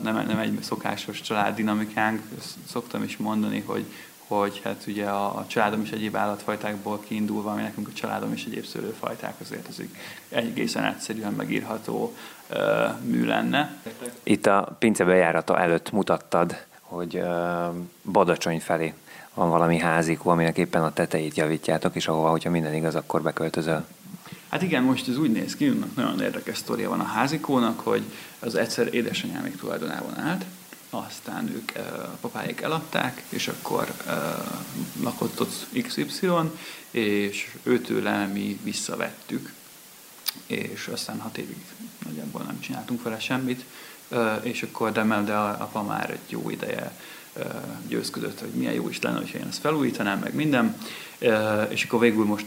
nem, 0.00 0.26
nem 0.26 0.38
egy 0.38 0.62
szokásos 0.62 1.20
családdinamikánk, 1.20 2.22
szoktam 2.68 3.02
is 3.02 3.16
mondani, 3.16 3.60
hogy, 3.66 3.84
hogy 4.26 4.60
hát 4.64 4.84
ugye 4.86 5.04
a, 5.04 5.38
a 5.38 5.46
családom 5.46 5.82
is 5.82 5.90
egyéb 5.90 6.16
állatfajtákból 6.16 7.00
kiindulva, 7.00 7.50
ami 7.50 7.62
nekünk 7.62 7.88
a 7.88 7.92
családom 7.92 8.32
is 8.32 8.44
egyéb 8.44 8.64
szőlőfajták, 8.64 9.34
azért 9.40 9.68
az 9.68 9.80
egy 9.80 9.90
egészen 10.28 10.84
egyszerűen 10.84 11.32
megírható 11.32 12.14
uh, 12.50 12.58
mű 13.00 13.24
lenne. 13.24 13.76
Itt 14.22 14.46
a 14.46 14.76
pince 14.78 15.04
bejárata 15.04 15.58
előtt 15.58 15.90
mutattad, 15.90 16.64
hogy 16.80 17.16
uh, 17.16 17.74
Badacsony 18.12 18.60
felé 18.60 18.94
van 19.36 19.50
valami 19.50 19.78
házikó, 19.78 20.30
aminek 20.30 20.58
éppen 20.58 20.82
a 20.82 20.92
tetejét 20.92 21.36
javítjátok, 21.36 21.94
és 21.94 22.08
ahova, 22.08 22.30
hogyha 22.30 22.50
minden 22.50 22.74
igaz, 22.74 22.94
akkor 22.94 23.22
beköltözöl. 23.22 23.86
Hát 24.48 24.62
igen, 24.62 24.82
most 24.82 25.08
ez 25.08 25.18
úgy 25.18 25.32
néz 25.32 25.56
ki, 25.56 25.80
nagyon 25.96 26.20
érdekes 26.20 26.56
sztoria 26.56 26.88
van 26.88 27.00
a 27.00 27.04
házikónak, 27.04 27.80
hogy 27.80 28.02
az 28.38 28.54
egyszer 28.54 28.94
édesanyámik 28.94 29.56
tulajdonában 29.56 30.18
állt, 30.18 30.44
aztán 30.90 31.48
ők, 31.48 31.72
a 31.76 32.16
papáik 32.20 32.60
eladták, 32.60 33.22
és 33.28 33.48
akkor 33.48 33.92
lakott 35.02 35.40
ott 35.40 35.66
XY, 35.82 36.30
és 36.90 37.54
őtőle 37.62 38.26
mi 38.26 38.58
visszavettük, 38.62 39.52
és 40.46 40.88
aztán 40.92 41.20
hat 41.20 41.38
évig 41.38 41.64
nagyjából 42.04 42.42
nem 42.42 42.60
csináltunk 42.60 43.02
vele 43.02 43.20
semmit, 43.20 43.64
és 44.42 44.62
akkor 44.62 44.92
de, 44.92 45.22
de 45.24 45.34
apa 45.36 45.82
már 45.82 46.10
egy 46.10 46.30
jó 46.30 46.50
ideje 46.50 46.92
győzködött, 47.88 48.40
hogy 48.40 48.48
milyen 48.48 48.72
jó 48.72 48.88
is 48.88 49.00
lenne, 49.00 49.18
hogyha 49.18 49.38
én 49.38 49.46
ezt 49.48 49.60
felújítanám, 49.60 50.18
meg 50.18 50.34
minden. 50.34 50.76
És 51.68 51.84
akkor 51.84 52.00
végül 52.00 52.24
most, 52.24 52.46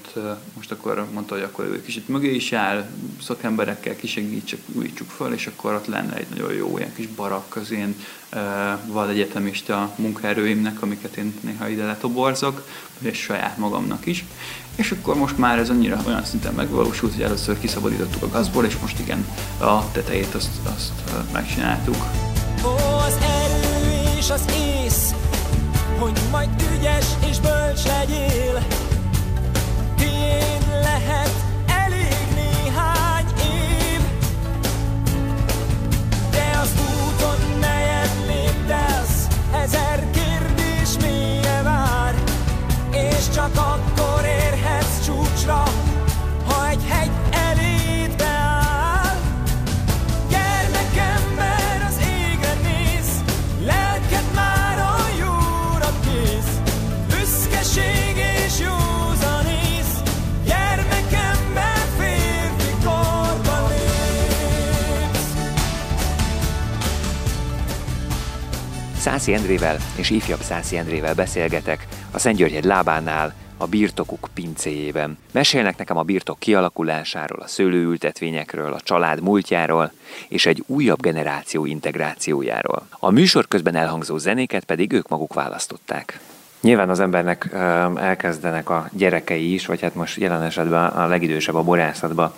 most 0.56 0.72
akkor 0.72 1.08
mondta, 1.14 1.34
hogy 1.34 1.44
akkor 1.44 1.66
ő 1.66 1.82
kicsit 1.82 2.08
mögé 2.08 2.36
is 2.36 2.54
áll, 2.54 2.90
szakemberekkel 3.22 3.96
kisegítsük, 3.96 4.62
újítsuk 4.74 5.10
föl, 5.10 5.34
és 5.34 5.48
akkor 5.48 5.74
ott 5.74 5.86
lenne 5.86 6.16
egy 6.16 6.28
nagyon 6.30 6.54
jó 6.54 6.78
ilyen 6.78 6.94
kis 6.94 7.08
barak 7.08 7.56
az 7.56 7.72
én 7.72 7.96
vad 8.86 9.10
egyetemista 9.10 9.94
munkaerőimnek, 9.96 10.82
amiket 10.82 11.16
én 11.16 11.34
néha 11.42 11.68
ide 11.68 11.86
letoborzok, 11.86 12.68
és 13.00 13.18
saját 13.18 13.58
magamnak 13.58 14.06
is. 14.06 14.26
És 14.76 14.92
akkor 14.92 15.16
most 15.16 15.38
már 15.38 15.58
ez 15.60 15.70
annyira 15.70 16.02
olyan 16.08 16.26
szinten 16.26 16.54
megvalósult, 16.54 17.14
hogy 17.14 17.24
először 17.24 17.60
kiszabadítottuk 17.60 18.24
a 18.24 18.30
gazból, 18.30 18.66
és 18.66 18.78
most 18.78 19.00
igen, 19.00 19.26
a 19.58 19.92
tetejét 19.92 20.36
azt, 20.36 20.50
azt 20.76 21.32
megcsináltuk. 21.32 22.06
Ó, 22.66 22.98
az 22.98 23.18
erő 23.22 23.39
és 24.20 24.30
az 24.30 24.46
ész, 24.84 25.14
hogy 26.00 26.20
majd 26.32 26.50
ügyes 26.74 27.06
és 27.30 27.40
bölcs 27.40 27.86
legyél. 27.86 28.64
Tiéd 29.96 30.64
lehet 30.84 31.32
elég 31.68 32.28
néhány 32.36 33.26
év, 33.38 34.02
de 36.32 36.60
az 36.62 36.70
úton 37.06 37.60
nejed 37.60 38.12
léptelsz, 38.28 39.28
ezer 39.54 40.12
kérdés 40.12 40.90
mélye 41.02 41.62
vár, 41.64 42.16
és 42.92 43.30
csak 43.34 43.52
akkor 43.56 44.26
érhetsz 44.26 45.06
csúcsra, 45.06 45.64
Szászi 69.10 69.34
Endrével 69.34 69.78
és 69.96 70.10
ifjabb 70.10 70.40
Szászi 70.40 70.78
Endrével 70.78 71.14
beszélgetek 71.14 71.88
a 72.12 72.20
Szentgyörgyegy 72.20 72.64
lábánál, 72.64 73.34
a 73.58 73.68
birtokuk 73.68 74.28
pincéjében. 74.34 75.18
Mesélnek 75.32 75.78
nekem 75.78 75.98
a 75.98 76.04
birtok 76.04 76.40
kialakulásáról, 76.40 77.40
a 77.40 77.48
szőlőültetvényekről, 77.48 78.74
a 78.74 78.80
család 78.80 79.22
múltjáról 79.22 79.92
és 80.28 80.46
egy 80.46 80.64
újabb 80.68 81.02
generáció 81.02 81.66
integrációjáról. 81.66 82.88
A 82.92 83.10
műsor 83.10 83.48
közben 83.48 83.76
elhangzó 83.76 84.18
zenéket 84.18 84.64
pedig 84.64 84.92
ők 84.94 85.08
maguk 85.08 85.34
választották. 85.34 86.20
Nyilván 86.62 86.90
az 86.90 87.00
embernek 87.00 87.50
elkezdenek 87.96 88.70
a 88.70 88.90
gyerekei 88.94 89.54
is, 89.54 89.66
vagy 89.66 89.82
hát 89.82 89.96
most 89.96 90.18
jelen 90.18 90.42
esetben 90.42 90.86
a 90.86 91.08
legidősebb 91.08 91.56
a 91.56 91.64
borászatba 91.64 92.36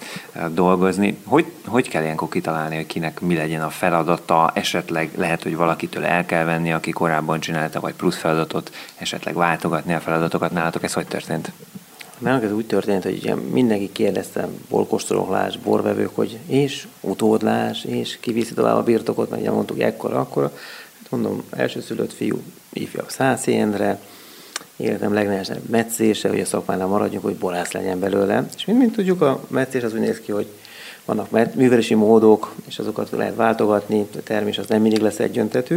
dolgozni. 0.53 1.17
Hogy, 1.23 1.45
hogy 1.65 1.89
kell 1.89 2.03
ilyenkor 2.03 2.29
kitalálni, 2.29 2.75
hogy 2.75 2.85
kinek 2.85 3.21
mi 3.21 3.35
legyen 3.35 3.61
a 3.61 3.69
feladata, 3.69 4.51
esetleg 4.53 5.09
lehet, 5.15 5.43
hogy 5.43 5.55
valakitől 5.55 6.05
el 6.05 6.25
kell 6.25 6.43
venni, 6.43 6.73
aki 6.73 6.91
korábban 6.91 7.39
csinálta, 7.39 7.79
vagy 7.79 7.93
plusz 7.93 8.17
feladatot, 8.17 8.71
esetleg 8.97 9.33
váltogatni 9.33 9.93
a 9.93 9.99
feladatokat. 9.99 10.51
Nálatok 10.51 10.83
ez 10.83 10.93
hogy 10.93 11.07
történt? 11.07 11.51
Nálunk 12.17 12.43
ez 12.43 12.51
úgy 12.51 12.65
történt, 12.65 13.03
hogy 13.03 13.17
ugye 13.17 13.35
mindenki 13.35 13.91
kérdezte, 13.91 14.47
borkostolóklás, 14.69 15.57
borvevők, 15.57 16.15
hogy 16.15 16.37
és 16.45 16.87
utódlás, 16.99 17.83
és 17.83 18.17
kiviszi 18.19 18.53
tovább 18.53 18.75
a 18.75 18.83
birtokot, 18.83 19.29
mert 19.29 19.41
ugye 19.41 19.51
mondtuk 19.51 19.81
ekkora, 19.81 20.19
akkor 20.19 20.43
hát 20.43 21.11
mondom, 21.11 21.43
elsőszülött 21.49 22.13
fiú, 22.13 22.41
ifjabb 22.73 23.09
száz 23.09 23.47
Endre, 23.47 23.99
életem 24.77 25.13
legnehezebb 25.13 25.69
meccése, 25.69 26.29
hogy 26.29 26.39
a 26.39 26.45
szakmánál 26.45 26.87
maradjunk, 26.87 27.23
hogy 27.23 27.35
borász 27.35 27.71
legyen 27.71 27.99
belőle. 27.99 28.45
És 28.55 28.65
mint, 28.65 28.79
mint 28.79 28.95
tudjuk, 28.95 29.21
a 29.21 29.39
meccés 29.47 29.83
az 29.83 29.93
úgy 29.93 29.99
néz 29.99 30.19
ki, 30.19 30.31
hogy 30.31 30.47
vannak 31.05 31.55
művelési 31.55 31.93
módok, 31.93 32.53
és 32.67 32.79
azokat 32.79 33.09
lehet 33.11 33.35
váltogatni, 33.35 34.07
a 34.15 34.23
termés 34.23 34.57
az 34.57 34.67
nem 34.67 34.81
mindig 34.81 35.01
lesz 35.01 35.19
egyöntetű. 35.19 35.75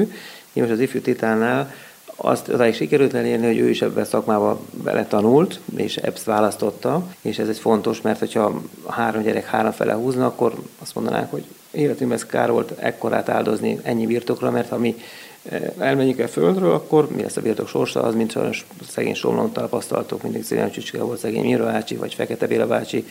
Én 0.53 0.63
most 0.63 0.71
az 0.71 0.81
ifjú 0.81 1.01
titánál 1.01 1.73
azt 2.17 2.49
odáig 2.49 2.75
sikerült 2.75 3.15
elérni, 3.15 3.47
hogy 3.47 3.59
ő 3.59 3.69
is 3.69 3.83
ebben 3.83 4.03
a 4.03 4.07
szakmába 4.07 4.61
bele 4.85 5.07
tanult, 5.07 5.61
és 5.77 5.97
EBS 5.97 6.25
választotta, 6.25 7.07
és 7.21 7.39
ez 7.39 7.49
egy 7.49 7.59
fontos, 7.59 8.01
mert 8.01 8.19
hogyha 8.19 8.63
három 8.89 9.23
gyerek 9.23 9.47
három 9.47 9.73
fele 9.73 9.93
húzna, 9.93 10.27
akkor 10.27 10.55
azt 10.79 10.95
mondanák, 10.95 11.31
hogy 11.31 11.45
életünkben 11.71 12.19
ez 12.19 12.27
kár 12.27 12.51
volt 12.51 12.79
ekkorát 12.79 13.29
áldozni 13.29 13.79
ennyi 13.83 14.07
birtokra, 14.07 14.51
mert 14.51 14.69
ha 14.69 14.79
mi 14.79 14.97
elmenjük 15.79 16.19
el 16.19 16.29
földről, 16.29 16.73
akkor 16.73 17.09
mi 17.11 17.23
lesz 17.23 17.37
a 17.37 17.41
birtok 17.41 17.69
sorsa, 17.69 18.03
az, 18.03 18.15
mint 18.15 18.31
sajnos 18.31 18.67
szegény 18.89 19.15
Somlón 19.15 19.53
tapasztaltok, 19.53 20.23
mindig 20.23 20.45
Szélen 20.45 20.71
Csücske 20.71 21.03
volt 21.03 21.19
szegény 21.19 21.45
Mira 21.45 21.65
bácsi, 21.65 21.97
vagy 21.97 22.15
Fekete 22.15 22.47
Béla 22.47 22.67
bácsi, 22.67 23.07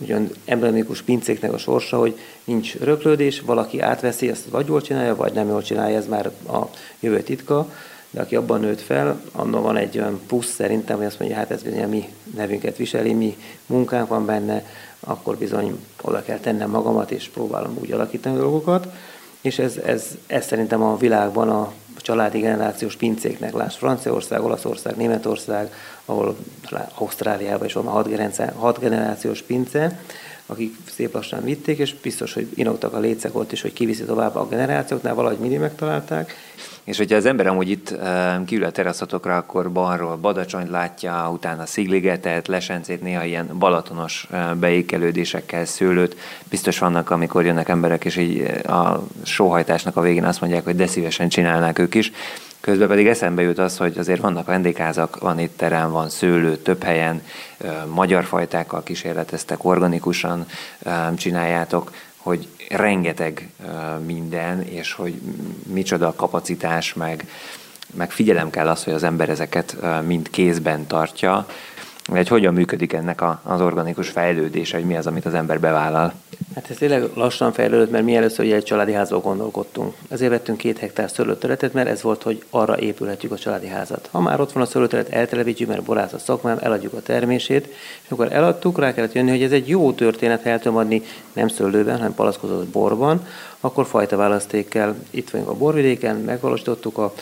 ugyan 0.00 0.30
emblematikus 0.44 1.02
pincéknek 1.02 1.52
a 1.52 1.58
sorsa, 1.58 1.98
hogy 1.98 2.18
nincs 2.44 2.74
röklődés, 2.74 3.40
valaki 3.40 3.80
átveszi, 3.80 4.28
ezt 4.28 4.48
vagy 4.50 4.66
jól 4.66 4.82
csinálja, 4.82 5.16
vagy 5.16 5.32
nem 5.32 5.48
jól 5.48 5.62
csinálja, 5.62 5.96
ez 5.96 6.06
már 6.06 6.26
a 6.46 6.68
jövő 7.00 7.22
titka 7.22 7.68
de 8.14 8.20
aki 8.20 8.36
abban 8.36 8.60
nőtt 8.60 8.80
fel, 8.80 9.20
annak 9.32 9.62
van 9.62 9.76
egy 9.76 9.98
olyan 9.98 10.20
plusz 10.26 10.54
szerintem, 10.54 10.96
hogy 10.96 11.06
azt 11.06 11.18
mondja, 11.18 11.36
hát 11.36 11.50
ez 11.50 11.62
bizony 11.62 11.82
a 11.82 11.88
mi 11.88 12.08
nevünket 12.34 12.76
viseli, 12.76 13.12
mi 13.12 13.36
munkánk 13.66 14.08
van 14.08 14.26
benne, 14.26 14.64
akkor 15.00 15.36
bizony 15.36 15.78
oda 16.02 16.22
kell 16.22 16.38
tennem 16.38 16.70
magamat, 16.70 17.10
és 17.10 17.28
próbálom 17.28 17.76
úgy 17.80 17.92
alakítani 17.92 18.36
a 18.36 18.38
dolgokat. 18.38 18.86
És 19.44 19.58
ez, 19.58 19.76
ez, 19.76 20.18
ez 20.26 20.46
szerintem 20.46 20.82
a 20.82 20.96
világban 20.96 21.48
a 21.48 21.72
családi 21.96 22.38
generációs 22.38 22.96
pincéknek, 22.96 23.52
láss. 23.52 23.76
Franciaország, 23.76 24.44
Olaszország, 24.44 24.96
Németország, 24.96 25.72
ahol 26.04 26.36
Ausztráliában 26.94 27.66
is 27.66 27.72
van 27.72 27.86
a 27.86 27.90
hat, 28.56 28.78
generációs 28.78 29.42
pince, 29.42 30.00
akik 30.46 30.76
szép 30.94 31.14
lassan 31.14 31.42
vitték, 31.44 31.78
és 31.78 31.94
biztos, 32.02 32.32
hogy 32.32 32.48
inogtak 32.54 32.92
a 32.92 32.98
lécek 32.98 33.36
ott 33.36 33.52
is, 33.52 33.62
hogy 33.62 33.72
kiviszi 33.72 34.04
tovább 34.04 34.34
a 34.34 34.48
generációknál, 34.48 35.14
valahogy 35.14 35.38
mindig 35.38 35.58
megtalálták. 35.58 36.34
És 36.84 36.96
hogyha 36.96 37.16
az 37.16 37.26
ember 37.26 37.46
amúgy 37.46 37.70
itt 37.70 37.94
kiül 38.46 38.64
a 38.64 38.70
teraszatokra, 38.70 39.36
akkor 39.36 39.72
balról 39.72 40.16
Badacsonyt 40.16 40.70
látja, 40.70 41.30
utána 41.32 41.66
Szigligetet, 41.66 42.48
Lesencét, 42.48 43.02
néha 43.02 43.24
ilyen 43.24 43.50
balatonos 43.58 44.28
beékelődésekkel 44.54 45.64
szőlőt. 45.64 46.16
Biztos 46.50 46.78
vannak, 46.78 47.10
amikor 47.10 47.44
jönnek 47.44 47.68
emberek, 47.68 48.04
és 48.04 48.16
így 48.16 48.40
a 48.66 49.06
sóhajtásnak 49.22 49.96
a 49.96 50.00
végén 50.00 50.24
azt 50.24 50.40
mondják, 50.40 50.64
hogy 50.64 50.76
de 50.76 50.86
szívesen 50.86 51.28
csinálnák 51.28 51.78
ők 51.78 51.94
is. 51.94 52.12
Közben 52.64 52.88
pedig 52.88 53.06
eszembe 53.06 53.42
jut 53.42 53.58
az, 53.58 53.76
hogy 53.76 53.98
azért 53.98 54.20
vannak 54.20 54.46
vendégházak, 54.46 55.18
van 55.18 55.38
itt 55.38 55.56
terem, 55.56 55.90
van 55.90 56.08
szőlő, 56.10 56.56
több 56.56 56.82
helyen, 56.82 57.22
magyar 57.92 58.24
fajtákkal 58.24 58.82
kísérleteztek, 58.82 59.64
organikusan 59.64 60.46
csináljátok, 61.16 61.92
hogy 62.16 62.48
rengeteg 62.68 63.48
minden, 64.04 64.62
és 64.62 64.92
hogy 64.92 65.20
micsoda 65.72 66.06
a 66.06 66.14
kapacitás, 66.14 66.94
meg, 66.94 67.26
meg 67.94 68.10
figyelem 68.10 68.50
kell 68.50 68.68
az, 68.68 68.84
hogy 68.84 68.92
az 68.92 69.02
ember 69.02 69.28
ezeket 69.28 69.76
mind 70.06 70.30
kézben 70.30 70.86
tartja, 70.86 71.46
vagy 72.08 72.28
hogyan 72.28 72.54
működik 72.54 72.92
ennek 72.92 73.20
a, 73.20 73.40
az 73.42 73.60
organikus 73.60 74.08
fejlődése, 74.08 74.76
hogy 74.76 74.86
mi 74.86 74.96
az, 74.96 75.06
amit 75.06 75.24
az 75.24 75.34
ember 75.34 75.60
bevállal? 75.60 76.12
Hát 76.54 76.70
ez 76.70 76.76
tényleg 76.76 77.04
lassan 77.14 77.52
fejlődött, 77.52 77.90
mert 77.90 78.04
mi 78.04 78.16
először 78.16 78.52
egy 78.52 78.64
családi 78.64 78.92
házról 78.92 79.20
gondolkodtunk. 79.20 79.94
Ezért 80.08 80.30
vettünk 80.30 80.58
két 80.58 80.78
hektár 80.78 81.10
szőlőterületet, 81.10 81.72
mert 81.72 81.88
ez 81.88 82.02
volt, 82.02 82.22
hogy 82.22 82.44
arra 82.50 82.78
épülhetjük 82.78 83.32
a 83.32 83.38
családi 83.38 83.66
házat. 83.66 84.08
Ha 84.12 84.20
már 84.20 84.40
ott 84.40 84.52
van 84.52 84.62
a 84.62 84.66
szőlőterület, 84.66 85.12
eltelepítjük, 85.12 85.68
mert 85.68 85.82
borász 85.82 86.12
a 86.12 86.18
szakmám, 86.18 86.58
eladjuk 86.60 86.92
a 86.92 87.02
termését, 87.02 87.66
és 88.04 88.10
akkor 88.10 88.32
eladtuk, 88.32 88.78
rá 88.78 88.94
kellett 88.94 89.12
jönni, 89.12 89.30
hogy 89.30 89.42
ez 89.42 89.52
egy 89.52 89.68
jó 89.68 89.92
történet, 89.92 90.42
ha 90.42 90.48
el 90.48 90.60
tudom 90.60 90.78
adni 90.78 91.02
nem 91.32 91.48
szőlőben, 91.48 91.96
hanem 91.96 92.14
palackozott 92.14 92.66
borban, 92.66 93.26
akkor 93.60 93.86
fajta 93.86 94.16
választékkel 94.16 94.96
itt 95.10 95.30
vagyunk 95.30 95.50
a 95.50 95.54
borvidéken, 95.54 96.16
megvalósítottuk 96.16 96.98
a 96.98 97.12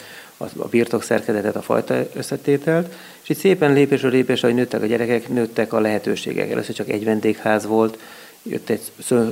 a 0.57 0.69
birtok 0.69 1.03
szerkezetet, 1.03 1.57
a 1.57 1.63
fajta 1.63 1.95
összetételt, 2.15 2.95
itt 3.33 3.39
szépen 3.39 3.73
lépésről 3.73 4.11
lépésre, 4.11 4.47
hogy 4.49 4.57
nőttek 4.57 4.83
a 4.83 4.87
gyerekek, 4.87 5.29
nőttek 5.29 5.73
a 5.73 5.81
lehetőségek. 5.81 6.51
Először 6.51 6.75
csak 6.75 6.89
egy 6.89 7.05
vendégház 7.05 7.67
volt, 7.67 7.99
jött 8.43 8.69
egy 8.69 8.81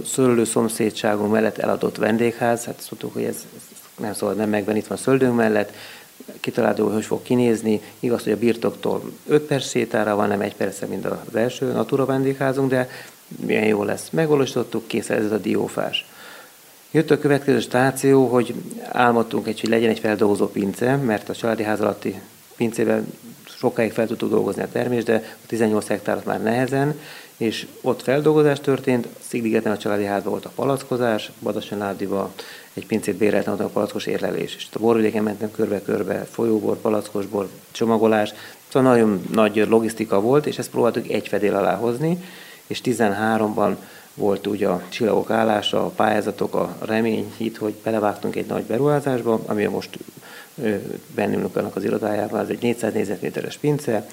szőlő 0.04 0.44
szomszédságunk 0.44 1.32
mellett 1.32 1.58
eladott 1.58 1.96
vendégház, 1.96 2.64
hát 2.64 2.74
azt 2.78 2.90
mondtuk, 2.90 3.12
hogy 3.12 3.22
ez, 3.22 3.46
ez 3.56 3.76
nem 3.98 4.14
szabad 4.14 4.36
nem 4.36 4.48
megvenni, 4.48 4.78
itt 4.78 4.86
van 4.86 4.98
szöldőnk 4.98 5.36
mellett, 5.36 5.72
kitaláltuk, 6.40 6.84
hogy 6.84 6.94
hogy 6.94 7.04
fog 7.04 7.22
kinézni. 7.22 7.80
Igaz, 8.00 8.22
hogy 8.22 8.32
a 8.32 8.36
birtoktól 8.36 9.12
5 9.26 9.42
perc 9.42 9.68
sétára 9.68 10.16
van, 10.16 10.28
nem 10.28 10.40
egy 10.40 10.54
perc, 10.54 10.80
mint 10.88 11.06
az 11.06 11.34
első 11.34 11.72
Natura 11.72 12.04
vendégházunk, 12.04 12.70
de 12.70 12.88
milyen 13.46 13.66
jó 13.66 13.82
lesz. 13.82 14.08
Megvalósítottuk, 14.10 14.86
kész 14.86 15.10
ez 15.10 15.32
a 15.32 15.38
diófás. 15.38 16.06
Jött 16.90 17.10
a 17.10 17.18
következő 17.18 17.60
stáció, 17.60 18.26
hogy 18.26 18.54
álmodtunk 18.88 19.46
egy, 19.46 19.60
hogy 19.60 19.70
legyen 19.70 19.90
egy 19.90 19.98
feldolgozó 19.98 20.46
pince, 20.46 20.96
mert 20.96 21.28
a 21.28 21.34
családi 21.34 21.62
ház 21.62 21.80
alatti 21.80 22.20
pincében 22.60 23.12
sokáig 23.44 23.92
fel 23.92 24.06
tudtuk 24.06 24.30
dolgozni 24.30 24.62
a 24.62 24.68
termést, 24.72 25.06
de 25.06 25.14
a 25.14 25.46
18 25.46 25.86
hektárat 25.86 26.24
már 26.24 26.42
nehezen, 26.42 27.00
és 27.36 27.66
ott 27.80 28.02
feldolgozás 28.02 28.60
történt, 28.60 29.08
Szigligeten 29.28 29.72
a 29.72 29.76
családi 29.76 30.04
házban 30.04 30.30
volt 30.30 30.44
a 30.44 30.52
palackozás, 30.54 31.30
Badason 31.42 31.96
egy 32.72 32.86
pincét 32.86 33.16
béreltem, 33.16 33.52
ott 33.52 33.60
a 33.60 33.68
palackos 33.68 34.06
érlelés, 34.06 34.54
és 34.56 34.66
a 34.72 34.78
borvidéken 34.78 35.22
mentem 35.22 35.50
körbe-körbe, 35.50 36.26
folyóbor, 36.30 36.76
palackosbor, 36.76 37.48
csomagolás, 37.70 38.32
szóval 38.68 38.90
nagyon 38.90 39.22
nagy 39.32 39.66
logisztika 39.68 40.20
volt, 40.20 40.46
és 40.46 40.58
ezt 40.58 40.70
próbáltuk 40.70 41.08
egy 41.08 41.28
fedél 41.28 41.54
alá 41.54 41.74
hozni, 41.74 42.24
és 42.66 42.80
13-ban 42.84 43.74
volt 44.14 44.46
ugye 44.46 44.68
a 44.68 44.82
csillagok 44.88 45.30
állása, 45.30 45.84
a 45.84 45.88
pályázatok, 45.88 46.54
a 46.54 46.76
remény, 46.80 47.32
hit, 47.36 47.56
hogy 47.56 47.74
belevágtunk 47.82 48.36
egy 48.36 48.46
nagy 48.46 48.64
beruházásba, 48.64 49.40
ami 49.46 49.64
most 49.64 49.98
bennünk 51.14 51.56
annak 51.56 51.76
az 51.76 51.84
irodájában, 51.84 52.40
ez 52.40 52.48
egy 52.48 52.62
400 52.62 52.92
négyzetméteres 52.92 53.56
pince, 53.56 54.06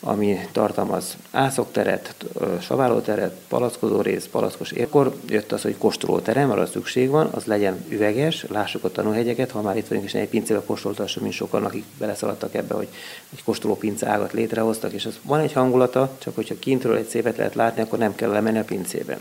ami 0.00 0.40
tartalmaz 0.52 1.16
ászokteret, 1.30 2.14
saválóteret, 2.60 3.34
palackozó 3.48 4.00
rész, 4.00 4.26
palackos 4.30 4.72
Akkor 4.72 5.14
jött 5.28 5.52
az, 5.52 5.62
hogy 5.62 5.76
kóstolóterem, 5.78 6.50
arra 6.50 6.66
szükség 6.66 7.08
van, 7.08 7.26
az 7.26 7.44
legyen 7.44 7.84
üveges, 7.88 8.44
lássuk 8.48 8.84
a 8.84 8.90
tanúhegyeket, 8.90 9.50
ha 9.50 9.62
már 9.62 9.76
itt 9.76 9.88
vagyunk, 9.88 10.06
és 10.06 10.14
egy 10.14 10.28
pincébe 10.28 10.62
kóstoltassuk, 10.66 11.22
mint 11.22 11.34
sokan, 11.34 11.64
akik 11.64 11.84
beleszaladtak 11.98 12.54
ebbe, 12.54 12.74
hogy 12.74 12.88
egy 13.32 13.44
kóstoló 13.44 13.76
pince 13.76 14.08
ágat 14.08 14.32
létrehoztak, 14.32 14.92
és 14.92 15.06
az 15.06 15.18
van 15.22 15.40
egy 15.40 15.52
hangulata, 15.52 16.16
csak 16.18 16.34
hogyha 16.34 16.54
kintről 16.58 16.96
egy 16.96 17.08
szépet 17.08 17.36
lehet 17.36 17.54
látni, 17.54 17.82
akkor 17.82 17.98
nem 17.98 18.14
kell 18.14 18.30
lemenni 18.30 18.58
a 18.58 18.64
pincébe. 18.64 19.18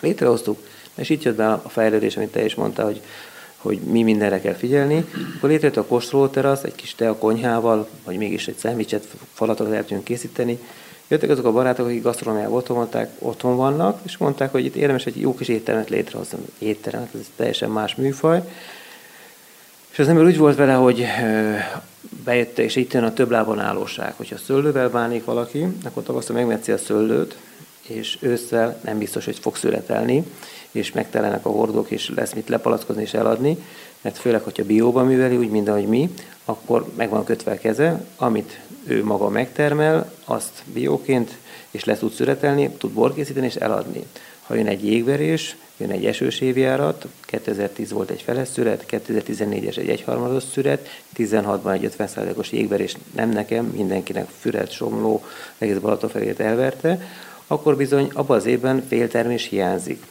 Létrehoztuk, 0.00 0.58
és 0.94 1.10
itt 1.10 1.22
jött 1.22 1.36
be 1.36 1.52
a 1.52 1.68
fejlődés, 1.68 2.16
amit 2.16 2.32
te 2.32 2.44
is 2.44 2.54
mondta, 2.54 2.84
hogy 2.84 3.00
hogy 3.64 3.78
mi 3.78 4.02
mindenre 4.02 4.40
kell 4.40 4.54
figyelni. 4.54 5.04
Akkor 5.36 5.48
létrejött 5.48 5.76
a 5.76 5.84
kóstolóterasz, 5.84 6.62
egy 6.62 6.74
kis 6.74 6.94
tea 6.94 7.16
konyhával, 7.16 7.88
vagy 8.04 8.16
mégis 8.16 8.48
egy 8.48 8.56
szendvicset, 8.56 9.06
falatot 9.32 9.72
el 9.72 9.80
tudjunk 9.80 10.04
készíteni. 10.04 10.58
Jöttek 11.08 11.30
azok 11.30 11.44
a 11.44 11.52
barátok, 11.52 11.86
akik 11.86 12.02
gasztronómiában 12.02 12.56
otthon, 12.56 12.76
mondták, 12.76 13.10
otthon 13.18 13.56
vannak, 13.56 14.00
és 14.02 14.16
mondták, 14.16 14.52
hogy 14.52 14.64
itt 14.64 14.74
érdemes 14.74 15.06
egy 15.06 15.20
jó 15.20 15.34
kis 15.34 15.48
éttermet 15.48 15.90
létrehozni. 15.90 16.38
Éttermet, 16.58 17.08
ez 17.14 17.26
teljesen 17.36 17.70
más 17.70 17.94
műfaj. 17.94 18.42
És 19.90 19.98
az 19.98 20.08
ember 20.08 20.24
úgy 20.24 20.38
volt 20.38 20.56
vele, 20.56 20.72
hogy 20.72 21.06
bejött, 22.24 22.58
és 22.58 22.76
itt 22.76 22.92
jön 22.92 23.04
a 23.04 23.12
több 23.12 23.30
lábon 23.30 23.60
állóság. 23.60 24.14
Hogyha 24.16 24.36
szőlővel 24.36 24.88
bánik 24.88 25.24
valaki, 25.24 25.66
akkor 25.84 26.02
tavaszra 26.02 26.34
megmetszi 26.34 26.72
a 26.72 26.78
szőlőt, 26.78 27.36
és 27.86 28.18
ősszel 28.20 28.80
nem 28.84 28.98
biztos, 28.98 29.24
hogy 29.24 29.38
fog 29.38 29.56
születelni, 29.56 30.24
és 30.70 30.92
megtelenek 30.92 31.46
a 31.46 31.50
hordók, 31.50 31.90
és 31.90 32.12
lesz 32.14 32.32
mit 32.32 32.48
lepalackozni 32.48 33.02
és 33.02 33.14
eladni, 33.14 33.56
mert 34.00 34.18
főleg, 34.18 34.42
hogyha 34.42 34.64
bióban 34.64 35.06
műveli, 35.06 35.36
úgy, 35.36 35.50
mint 35.50 35.68
ahogy 35.68 35.86
mi, 35.86 36.10
akkor 36.44 36.86
meg 36.96 37.10
van 37.10 37.24
kötve 37.24 37.52
a 37.52 37.58
keze, 37.58 38.04
amit 38.16 38.60
ő 38.86 39.04
maga 39.04 39.28
megtermel, 39.28 40.12
azt 40.24 40.62
bióként, 40.72 41.38
és 41.70 41.84
le 41.84 41.96
tud 41.96 42.12
szüretelni, 42.12 42.70
tud 42.70 42.90
bor 42.90 43.14
készíteni 43.14 43.46
és 43.46 43.54
eladni. 43.54 44.04
ha 44.42 44.54
jön 44.54 44.66
egy 44.66 44.86
jégverés, 44.86 45.56
jön 45.76 45.90
egy 45.90 46.06
esős 46.06 46.40
évjárat, 46.40 47.06
2010 47.20 47.90
volt 47.90 48.10
egy 48.10 48.22
feles 48.22 48.48
szüret, 48.48 48.84
2014-es 48.90 49.76
egy 49.76 49.88
egyharmados 49.88 50.42
szüret, 50.52 50.88
16-ban 51.16 51.72
egy 51.72 51.94
50%-os 51.98 52.52
jégverés 52.52 52.96
nem 53.14 53.30
nekem, 53.30 53.64
mindenkinek 53.64 54.28
Füred, 54.40 54.70
Somló, 54.70 55.24
egész 55.58 55.76
Balatonfelét 55.76 56.40
elverte, 56.40 57.00
akkor 57.54 57.76
bizony 57.76 58.10
abban 58.12 58.36
az 58.36 58.46
évben 58.46 58.84
féltermés 58.88 59.48
hiányzik. 59.48 60.06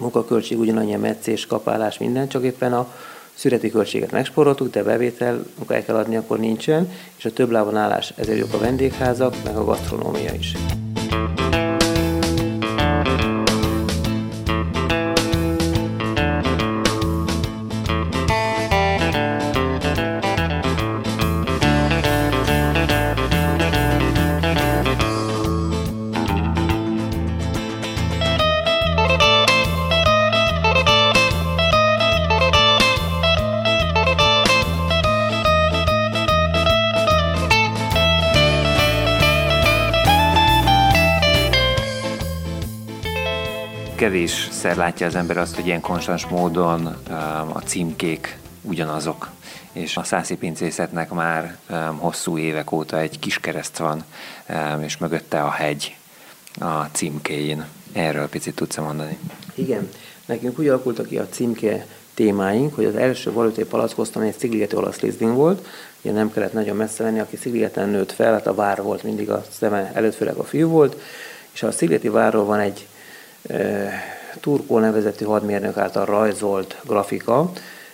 Munkaköltség 0.00 0.58
ugyanannyi 0.58 0.94
a 0.94 0.98
meccés, 0.98 1.46
kapálás, 1.46 1.98
minden, 1.98 2.28
csak 2.28 2.44
éppen 2.44 2.72
a 2.72 2.92
szüreti 3.34 3.70
költséget 3.70 4.10
megsporoltuk, 4.10 4.70
de 4.70 4.82
bevétel, 4.82 5.44
amikor 5.56 5.76
el 5.76 5.84
kell 5.84 5.96
adni, 5.96 6.16
akkor 6.16 6.38
nincsen, 6.38 6.92
és 7.16 7.24
a 7.24 7.32
több 7.32 7.50
lábon 7.50 7.76
állás 7.76 8.12
ezért 8.16 8.38
jobb 8.38 8.52
a 8.52 8.58
vendégházak, 8.58 9.34
meg 9.44 9.56
a 9.56 9.64
gasztronómia 9.64 10.32
is. 10.34 10.52
Kevésszer 44.12 44.76
látja 44.76 45.06
az 45.06 45.14
ember 45.14 45.36
azt, 45.36 45.54
hogy 45.54 45.66
ilyen 45.66 45.80
konstans 45.80 46.26
módon 46.26 46.86
um, 46.86 47.50
a 47.52 47.62
címkék 47.64 48.38
ugyanazok, 48.62 49.28
és 49.72 49.96
a 49.96 50.02
szászi 50.02 50.36
pincészetnek 50.36 51.10
már 51.10 51.56
um, 51.70 51.98
hosszú 51.98 52.38
évek 52.38 52.72
óta 52.72 52.98
egy 52.98 53.18
kis 53.18 53.38
kereszt 53.38 53.76
van, 53.76 54.04
um, 54.48 54.82
és 54.82 54.96
mögötte 54.96 55.42
a 55.42 55.50
hegy 55.50 55.96
a 56.60 56.82
címkéjén. 56.82 57.64
Erről 57.92 58.28
picit 58.28 58.54
tudsz 58.54 58.76
mondani? 58.76 59.18
Igen, 59.54 59.88
nekünk 60.26 60.58
úgy 60.58 60.68
alakultak 60.68 61.06
ki 61.06 61.18
a 61.18 61.28
címke 61.28 61.86
témáink, 62.14 62.74
hogy 62.74 62.84
az 62.84 62.96
első 62.96 63.32
valutai 63.32 63.64
palackoztam 63.64 64.22
egy 64.22 64.38
szigligeti 64.38 64.76
olasz 64.76 65.00
lizding 65.00 65.34
volt, 65.34 65.66
ugye 66.02 66.14
nem 66.14 66.32
kellett 66.32 66.52
nagyon 66.52 66.76
messze 66.76 67.02
menni, 67.02 67.20
aki 67.20 67.36
szigligeten 67.36 67.88
nőtt 67.88 68.12
fel, 68.12 68.32
hát 68.32 68.46
a 68.46 68.54
vár 68.54 68.82
volt 68.82 69.02
mindig 69.02 69.30
a 69.30 69.44
szeme 69.58 69.90
előtt, 69.94 70.14
főleg 70.14 70.36
a 70.36 70.44
fiú 70.44 70.68
volt, 70.68 71.00
és 71.52 71.62
a 71.62 71.70
szigleti 71.70 72.08
várról 72.08 72.44
van 72.44 72.58
egy 72.58 72.86
Turkó 74.40 74.78
nevezetű 74.78 75.24
hadmérnök 75.24 75.76
által 75.76 76.04
rajzolt 76.04 76.76
grafika, 76.84 77.52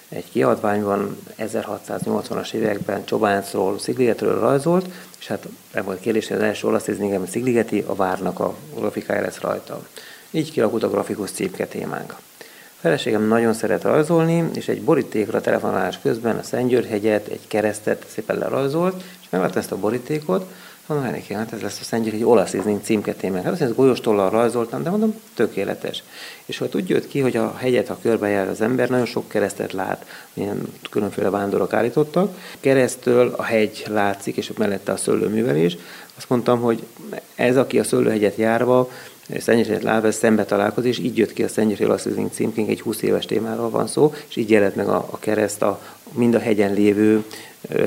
egy 0.09 0.31
kiadványban 0.31 1.19
1680-as 1.39 2.53
években 2.53 3.05
Csobáncról, 3.05 3.79
Szigligetről 3.79 4.41
rajzolt, 4.41 4.87
és 5.19 5.27
hát 5.27 5.49
nem 5.75 5.85
volt 5.85 6.01
kérdés, 6.01 6.29
hogy 6.29 6.37
az 6.37 6.43
első 6.43 6.67
olasz 6.67 6.85
néznékem 6.85 7.27
Szigligeti, 7.27 7.85
a 7.87 7.95
várnak 7.95 8.41
a 8.41 8.55
grafikája 8.75 9.21
lesz 9.21 9.41
rajta. 9.41 9.87
Így 10.31 10.53
kialakult 10.53 10.83
a 10.83 10.91
grafikus 10.91 11.31
címke 11.31 11.67
témánk. 11.67 12.13
A 12.13 12.81
feleségem 12.81 13.23
nagyon 13.23 13.53
szeret 13.53 13.83
rajzolni, 13.83 14.51
és 14.55 14.69
egy 14.69 14.83
borítékra 14.83 15.41
telefonálás 15.41 15.99
közben 16.03 16.37
a 16.37 16.43
Szentgyörgyhegyet, 16.43 17.27
egy 17.27 17.47
keresztet 17.47 18.05
szépen 18.09 18.39
lerajzolt, 18.39 19.03
és 19.21 19.27
meglátta 19.31 19.59
ezt 19.59 19.73
a 19.73 19.77
borítékot, 19.77 20.53
Mondom, 20.88 21.11
neki, 21.11 21.35
hát 21.35 21.53
ez 21.53 21.61
lesz 21.61 21.81
a 21.81 21.85
Szent 21.85 22.07
egy 22.07 22.24
olasz 22.24 22.55
íznénk 22.55 22.85
címketémek. 22.85 23.42
Hát 23.42 23.53
azt 23.53 23.61
mondja, 23.61 23.83
golyóstollal 23.83 24.31
rajzoltam, 24.31 24.83
de 24.83 24.90
mondom, 24.90 25.20
tökéletes. 25.35 26.03
És 26.44 26.59
hogy 26.59 26.70
úgy 26.74 26.88
jött 26.88 27.09
ki, 27.09 27.20
hogy 27.20 27.37
a 27.37 27.57
hegyet, 27.57 27.88
ha 27.88 27.98
körbejár 28.03 28.48
az 28.48 28.61
ember, 28.61 28.88
nagyon 28.88 29.07
sok 29.07 29.29
keresztet 29.29 29.72
lát, 29.72 30.07
ilyen 30.35 30.72
különféle 30.90 31.31
vándorok 31.31 31.72
állítottak. 31.72 32.38
Keresztől 32.61 33.35
a 33.37 33.42
hegy 33.42 33.85
látszik, 33.88 34.37
és 34.37 34.53
mellette 34.57 34.92
a 34.92 34.96
szőlőművelés. 34.96 35.77
Azt 36.16 36.29
mondtam, 36.29 36.61
hogy 36.61 36.83
ez, 37.35 37.57
aki 37.57 37.79
a 37.79 37.85
szőlőhegyet 37.85 38.37
járva, 38.37 38.90
Szennyesét 39.37 39.83
Láves 39.83 40.14
szembe 40.14 40.45
találkozik, 40.45 40.91
és 40.91 40.99
így 40.99 41.19
jött 41.19 41.33
ki 41.33 41.43
a 41.43 41.49
Szennyesé 41.49 41.85
Lasszizing 41.85 42.31
címkénk, 42.33 42.69
egy 42.69 42.81
20 42.81 43.03
éves 43.03 43.27
témáról 43.27 43.71
van 43.71 43.87
szó, 43.87 44.14
és 44.29 44.37
így 44.37 44.51
jelent 44.51 44.77
meg 44.77 44.88
a, 44.88 45.09
a 45.11 45.19
kereszt 45.19 45.62
a, 45.62 45.81
mind 46.12 46.35
a 46.35 46.38
hegyen 46.38 46.73
lévő 46.73 47.25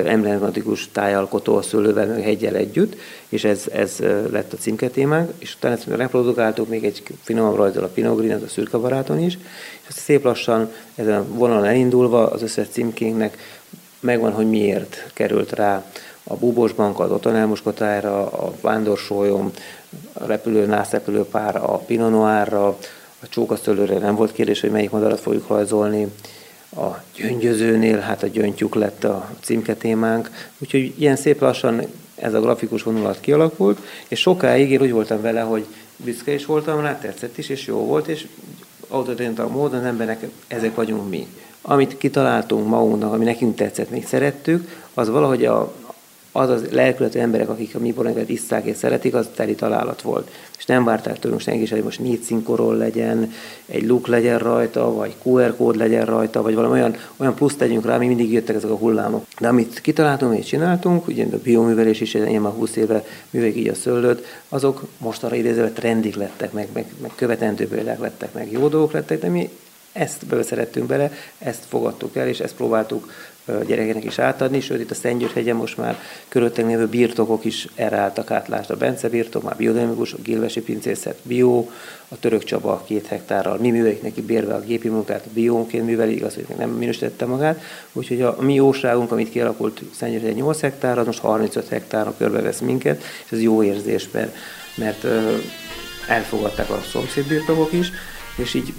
emblematikus 0.04 0.88
tájalkotó 0.92 1.56
a 1.56 1.62
szőlővel, 1.62 2.06
meg 2.06 2.22
hegyel 2.22 2.54
együtt, 2.54 2.96
és 3.28 3.44
ez, 3.44 3.64
ez 3.72 3.98
lett 4.30 4.52
a 4.52 4.56
címketémánk, 4.56 5.32
és 5.38 5.54
utána 5.54 5.74
ezt 5.74 5.86
reprodukáltuk 5.86 6.68
még 6.68 6.84
egy 6.84 7.02
finomabb 7.22 7.56
rajzol 7.56 7.84
a 7.84 7.88
Pinogrin, 7.88 8.32
az 8.32 8.42
a 8.42 8.48
szürke 8.48 8.76
baráton 8.76 9.18
is, 9.18 9.38
és 9.82 9.88
azt 9.88 9.98
szép 9.98 10.24
lassan 10.24 10.72
ezen 10.94 11.18
a 11.18 11.26
vonalon 11.28 11.64
elindulva 11.64 12.30
az 12.30 12.42
összes 12.42 12.66
címkénknek 12.70 13.38
megvan, 14.00 14.32
hogy 14.32 14.48
miért 14.48 15.10
került 15.12 15.52
rá 15.52 15.84
a 16.24 16.34
búbos 16.34 16.72
bank, 16.72 17.00
az 17.00 17.10
otonelmuskotára, 17.10 18.26
a 18.26 18.52
vándorsólyom, 18.60 19.50
a 20.12 20.24
repülő, 20.24 20.66
nászrepülőpár, 20.66 21.56
a 21.56 21.76
pinonoárra, 21.76 22.66
a 23.22 23.28
csókaszőlőre 23.28 23.98
nem 23.98 24.14
volt 24.14 24.32
kérdés, 24.32 24.60
hogy 24.60 24.70
melyik 24.70 24.90
madarat 24.90 25.20
fogjuk 25.20 25.48
rajzolni, 25.48 26.12
a 26.76 27.02
gyöngyözőnél, 27.16 27.98
hát 27.98 28.22
a 28.22 28.26
gyöngytyúk 28.26 28.74
lett 28.74 29.04
a 29.04 29.28
címke 29.40 29.74
témánk, 29.74 30.30
úgyhogy 30.58 30.94
ilyen 30.98 31.16
szép 31.16 31.40
lassan 31.40 31.82
ez 32.14 32.34
a 32.34 32.40
grafikus 32.40 32.82
vonulat 32.82 33.20
kialakult, 33.20 33.78
és 34.08 34.20
sokáig 34.20 34.70
én 34.70 34.80
úgy 34.80 34.92
voltam 34.92 35.20
vele, 35.20 35.40
hogy 35.40 35.66
büszke 35.96 36.32
is 36.32 36.46
voltam 36.46 36.80
rá, 36.80 36.98
tetszett 36.98 37.38
is, 37.38 37.48
és 37.48 37.66
jó 37.66 37.76
volt, 37.76 38.06
és 38.06 38.26
autodenta 38.88 39.48
módon 39.48 39.78
az 39.78 39.84
embernek 39.84 40.26
ezek 40.48 40.74
vagyunk 40.74 41.08
mi. 41.08 41.26
Amit 41.62 41.98
kitaláltunk 41.98 42.66
magunknak, 42.66 43.12
ami 43.12 43.24
nekünk 43.24 43.56
tetszett, 43.56 43.90
még 43.90 44.06
szerettük, 44.06 44.68
az 44.94 45.08
valahogy 45.08 45.44
a, 45.44 45.74
az 46.32 46.48
az 46.48 46.62
lelkületű 46.70 47.18
emberek, 47.18 47.48
akik 47.48 47.74
a 47.74 47.78
mi 47.78 47.92
boronkat 47.92 48.28
isszák 48.28 48.64
és 48.64 48.76
szeretik, 48.76 49.14
az 49.14 49.28
teli 49.34 49.54
találat 49.54 50.02
volt. 50.02 50.30
És 50.58 50.64
nem 50.64 50.84
várták 50.84 51.18
tőlünk 51.18 51.40
senki 51.40 51.68
hogy 51.68 51.82
most 51.82 52.00
négy 52.00 52.22
színkorol 52.22 52.76
legyen, 52.76 53.32
egy 53.66 53.86
look 53.86 54.06
legyen 54.06 54.38
rajta, 54.38 54.94
vagy 54.94 55.14
QR 55.22 55.56
kód 55.56 55.76
legyen 55.76 56.04
rajta, 56.04 56.42
vagy 56.42 56.54
valami 56.54 56.72
olyan, 56.72 56.96
olyan 57.16 57.34
plusz 57.34 57.56
tegyünk 57.56 57.86
rá, 57.86 57.94
ami 57.94 58.06
mindig 58.06 58.32
jöttek 58.32 58.56
ezek 58.56 58.70
a 58.70 58.76
hullámok. 58.76 59.26
De 59.38 59.48
amit 59.48 59.80
kitaláltunk 59.80 60.38
és 60.38 60.46
csináltunk, 60.46 61.06
ugye 61.06 61.26
a 61.32 61.38
bioművelés 61.42 62.00
is, 62.00 62.14
én 62.14 62.40
már 62.40 62.52
20 62.52 62.76
éve 62.76 63.04
művek 63.30 63.56
így 63.56 63.68
a 63.68 63.74
szőlőt, 63.74 64.26
azok 64.48 64.82
most 64.98 65.24
arra 65.24 65.34
idézve 65.34 65.70
trendik 65.70 66.14
lettek, 66.14 66.52
meg, 66.52 66.68
meg, 66.72 66.84
meg 67.02 67.10
követendő 67.14 67.68
példák 67.68 68.00
lettek, 68.00 68.32
meg 68.32 68.52
jó 68.52 68.68
dolgok 68.68 68.92
lettek, 68.92 69.20
de 69.20 69.28
mi 69.28 69.50
ezt 69.92 70.26
beszerettünk 70.26 70.86
bele, 70.86 71.12
ezt 71.38 71.64
fogadtuk 71.68 72.16
el, 72.16 72.28
és 72.28 72.40
ezt 72.40 72.54
próbáltuk 72.54 73.10
gyerekeknek 73.66 74.04
is 74.04 74.18
átadni, 74.18 74.60
sőt 74.60 74.80
itt 74.80 74.90
a 74.90 74.94
Szentgyörgyhegyen 74.94 75.56
most 75.56 75.76
már 75.76 75.98
körülöttünk 76.28 76.68
lévő 76.68 76.86
birtokok 76.86 77.44
is 77.44 77.68
erre 77.74 77.96
álltak 77.96 78.30
átlást. 78.30 78.70
A 78.70 78.76
Bence 78.76 79.08
birtok, 79.08 79.42
már 79.42 79.56
biodinamikus, 79.56 80.12
a 80.12 80.16
Gilvesi 80.22 80.60
pincészet 80.60 81.18
bio, 81.22 81.66
a 82.08 82.18
Török 82.20 82.44
Csaba 82.44 82.82
két 82.86 83.06
hektárral, 83.06 83.58
mi 83.58 83.70
művelik 83.70 84.02
neki 84.02 84.20
bérve 84.20 84.54
a 84.54 84.60
gépi 84.60 84.88
munkát, 84.88 85.28
biónként 85.32 85.86
műveli, 85.86 86.14
igaz, 86.14 86.34
hogy 86.34 86.46
nem 86.58 86.70
minősítette 86.70 87.26
magát, 87.26 87.60
úgyhogy 87.92 88.22
a, 88.22 88.36
mi 88.40 88.54
jóságunk, 88.54 89.12
amit 89.12 89.30
kialakult 89.30 89.82
Szentgyörgyhegyen 89.94 90.36
8 90.36 90.60
hektárra, 90.60 91.04
most 91.04 91.18
35 91.18 91.68
hektárra 91.68 92.14
körbevesz 92.18 92.60
minket, 92.60 93.02
és 93.24 93.32
ez 93.32 93.42
jó 93.42 93.62
érzés, 93.62 94.08
mert, 94.10 94.34
mert 94.74 95.06
elfogadták 96.08 96.70
a 96.70 96.80
szomszéd 96.90 97.26
birtokok 97.26 97.72
is, 97.72 97.90
és 98.36 98.54
így 98.54 98.72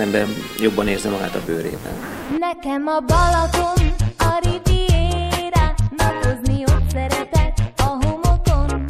az 0.00 0.06
ember 0.06 0.26
jobban 0.58 0.88
érzi 0.88 1.08
magát 1.08 1.34
a 1.34 1.40
bőrében. 1.46 1.92
Nekem 2.38 2.86
a 2.86 3.00
Balaton, 3.00 3.94
a 4.18 4.40
Riviera, 4.42 5.74
napozni 5.96 6.62
ott 6.62 6.90
szeretek 6.90 7.52
a 7.76 7.82
homokon, 7.82 8.86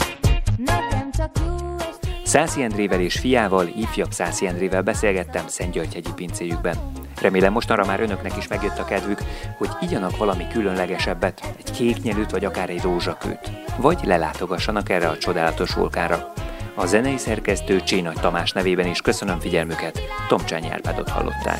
nekem 0.57 1.11
csak 1.16 1.31
jó 1.46 1.77
Szászi 2.25 2.62
Endrével 2.62 3.01
és 3.01 3.18
fiával, 3.18 3.66
ifjabb 3.66 4.12
Szászi 4.12 4.46
Endrével 4.46 4.83
beszélgettem 4.83 5.49
Szentgyörgyhegyi 5.49 6.12
pincéjükben. 6.14 6.77
Remélem 7.20 7.53
mostanra 7.53 7.85
már 7.85 8.01
önöknek 8.01 8.37
is 8.37 8.49
megjött 8.49 8.79
a 8.79 8.85
kedvük, 8.85 9.18
hogy 9.59 9.70
igyanak 9.81 10.16
valami 10.16 10.46
különlegesebbet, 10.53 11.55
egy 11.59 11.70
kéknyelűt 11.70 12.31
vagy 12.31 12.44
akár 12.44 12.70
egy 12.70 12.83
rózsakőt. 12.83 13.51
Vagy 13.77 13.99
lelátogassanak 14.05 14.88
erre 14.88 15.09
a 15.09 15.18
csodálatos 15.18 15.75
vulkára. 15.75 16.33
A 16.80 16.86
zenei 16.86 17.16
szerkesztő 17.16 17.80
Csénagy 17.80 18.20
Tamás 18.20 18.52
nevében 18.52 18.86
is 18.86 19.00
köszönöm 19.00 19.40
figyelmüket, 19.40 20.00
Tomcsány 20.28 20.66
Árpádot 20.66 21.08
hallották. 21.08 21.58